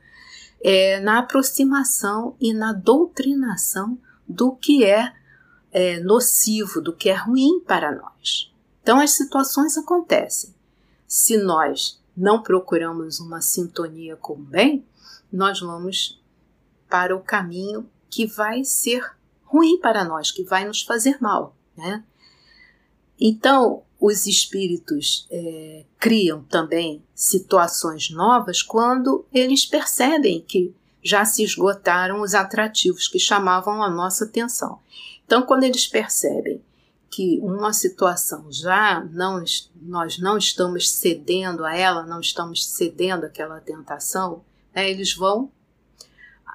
é, 0.62 0.98
na 1.00 1.18
aproximação 1.18 2.34
e 2.40 2.52
na 2.52 2.72
doutrinação 2.72 3.98
do 4.26 4.52
que 4.52 4.84
é, 4.84 5.12
é 5.70 6.00
nocivo, 6.00 6.80
do 6.80 6.92
que 6.92 7.10
é 7.10 7.14
ruim 7.14 7.60
para 7.60 7.94
nós. 7.94 8.52
Então, 8.82 8.98
as 8.98 9.10
situações 9.10 9.76
acontecem. 9.76 10.54
Se 11.06 11.36
nós 11.36 12.00
não 12.16 12.42
procuramos 12.42 13.20
uma 13.20 13.40
sintonia 13.40 14.16
com 14.16 14.32
o 14.32 14.36
bem, 14.36 14.84
nós 15.36 15.60
vamos 15.60 16.20
para 16.88 17.14
o 17.14 17.20
caminho 17.20 17.88
que 18.08 18.26
vai 18.26 18.64
ser 18.64 19.04
ruim 19.44 19.78
para 19.78 20.04
nós, 20.04 20.30
que 20.30 20.42
vai 20.42 20.64
nos 20.64 20.82
fazer 20.82 21.18
mal, 21.20 21.54
né? 21.76 22.02
Então, 23.20 23.82
os 24.00 24.26
espíritos 24.26 25.26
é, 25.30 25.84
criam 25.98 26.42
também 26.44 27.02
situações 27.14 28.10
novas 28.10 28.62
quando 28.62 29.24
eles 29.32 29.64
percebem 29.64 30.40
que 30.40 30.74
já 31.02 31.24
se 31.24 31.42
esgotaram 31.42 32.20
os 32.20 32.34
atrativos 32.34 33.08
que 33.08 33.18
chamavam 33.18 33.82
a 33.82 33.88
nossa 33.88 34.24
atenção. 34.24 34.80
Então, 35.24 35.42
quando 35.42 35.64
eles 35.64 35.86
percebem 35.86 36.62
que 37.08 37.38
uma 37.40 37.72
situação 37.72 38.50
já 38.50 39.02
não 39.10 39.42
nós 39.80 40.18
não 40.18 40.36
estamos 40.36 40.90
cedendo 40.90 41.64
a 41.64 41.74
ela, 41.74 42.04
não 42.04 42.20
estamos 42.20 42.66
cedendo 42.66 43.24
àquela 43.24 43.60
tentação, 43.60 44.44
né, 44.76 44.90
eles 44.90 45.14
vão 45.14 45.50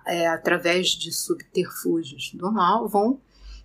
é, 0.05 0.27
através 0.27 0.89
de 0.89 1.11
subterfúgios 1.11 2.31
do 2.33 2.51
mal 2.51 2.87
vão 2.87 3.19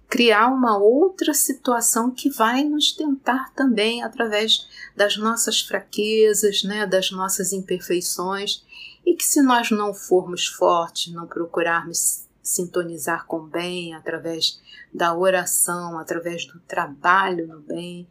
criar 0.09 0.49
uma 0.49 0.79
outra 0.79 1.35
situação 1.35 2.11
que 2.11 2.31
vai 2.31 2.65
nos 2.65 2.93
tentar 2.93 3.53
também 3.55 4.03
através 4.03 4.67
das 4.95 5.17
nossas 5.17 5.61
fraquezas, 5.61 6.63
né, 6.63 6.87
das 6.87 7.11
nossas 7.11 7.53
imperfeições, 7.53 8.65
e 9.05 9.15
que 9.15 9.25
se 9.25 9.43
nós 9.43 9.71
não 9.71 9.93
formos 9.93 10.47
fortes, 10.47 11.13
não 11.13 11.27
procurarmos 11.27 12.25
sintonizar 12.43 13.27
com 13.27 13.39
o 13.39 13.47
bem 13.47 13.95
através 13.95 14.61
da 14.95 15.17
oração, 15.17 15.99
através 15.99 16.47
do 16.47 16.61
trabalho 16.61 17.49
no 17.49 17.61
bem, 17.61 18.09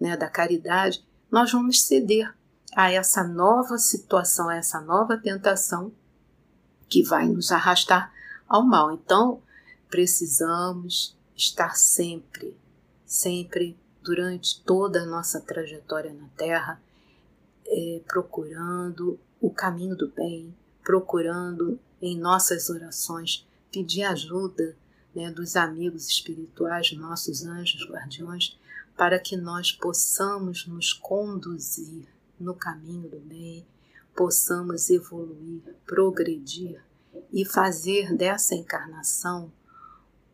né, 0.00 0.16
da 0.16 0.28
caridade, 0.28 1.04
nós 1.30 1.52
vamos 1.52 1.82
ceder 1.82 2.34
a 2.74 2.90
essa 2.90 3.22
nova 3.22 3.78
situação, 3.78 4.48
a 4.48 4.56
essa 4.56 4.80
nova 4.80 5.16
tentação 5.16 5.92
que 6.88 7.02
vai 7.02 7.26
nos 7.26 7.52
arrastar 7.52 8.12
ao 8.48 8.64
mal. 8.64 8.92
Então, 8.92 9.40
precisamos 9.88 11.16
estar 11.36 11.76
sempre, 11.76 12.56
sempre, 13.06 13.76
durante 14.02 14.62
toda 14.62 15.02
a 15.02 15.06
nossa 15.06 15.40
trajetória 15.40 16.12
na 16.12 16.28
Terra, 16.36 16.80
é, 17.66 18.00
procurando 18.06 19.18
o 19.40 19.50
caminho 19.50 19.96
do 19.96 20.08
bem, 20.08 20.54
procurando 20.82 21.78
em 22.02 22.18
nossas 22.18 22.68
orações 22.68 23.46
pedir 23.72 24.04
ajuda 24.04 24.76
né, 25.14 25.30
dos 25.30 25.56
amigos 25.56 26.06
espirituais, 26.08 26.92
nossos 26.92 27.44
anjos 27.44 27.88
guardiões, 27.88 28.58
para 28.96 29.18
que 29.18 29.36
nós 29.36 29.72
possamos 29.72 30.66
nos 30.66 30.92
conduzir 30.92 32.06
no 32.38 32.54
caminho 32.54 33.08
do 33.08 33.18
bem, 33.20 33.66
possamos 34.14 34.90
evoluir, 34.90 35.62
progredir 35.86 36.82
e 37.32 37.44
fazer 37.44 38.14
dessa 38.14 38.54
encarnação 38.54 39.52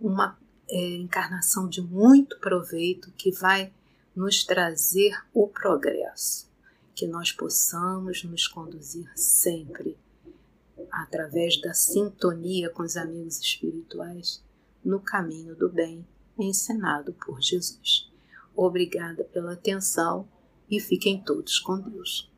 uma 0.01 0.39
é, 0.69 0.97
encarnação 0.97 1.69
de 1.69 1.83
muito 1.83 2.39
proveito 2.39 3.11
que 3.13 3.31
vai 3.31 3.73
nos 4.15 4.45
trazer 4.45 5.15
o 5.33 5.49
progresso, 5.49 6.49
que 6.95 7.07
nós 7.07 7.33
possamos 7.33 8.25
nos 8.25 8.47
conduzir 8.47 9.11
sempre 9.17 9.97
através 10.91 11.61
da 11.61 11.73
sintonia 11.73 12.71
com 12.71 12.83
os 12.83 12.97
amigos 12.97 13.39
espirituais 13.39 14.43
no 14.85 15.01
caminho 15.01 15.55
do 15.55 15.69
bem 15.69 16.07
ensinado 16.39 17.13
por 17.13 17.41
Jesus. 17.41 18.11
Obrigada 18.57 19.25
pela 19.25 19.53
atenção 19.53 20.29
e 20.71 20.79
fiquem 20.79 21.23
todos 21.23 21.59
com 21.59 21.81
Deus. 21.81 22.30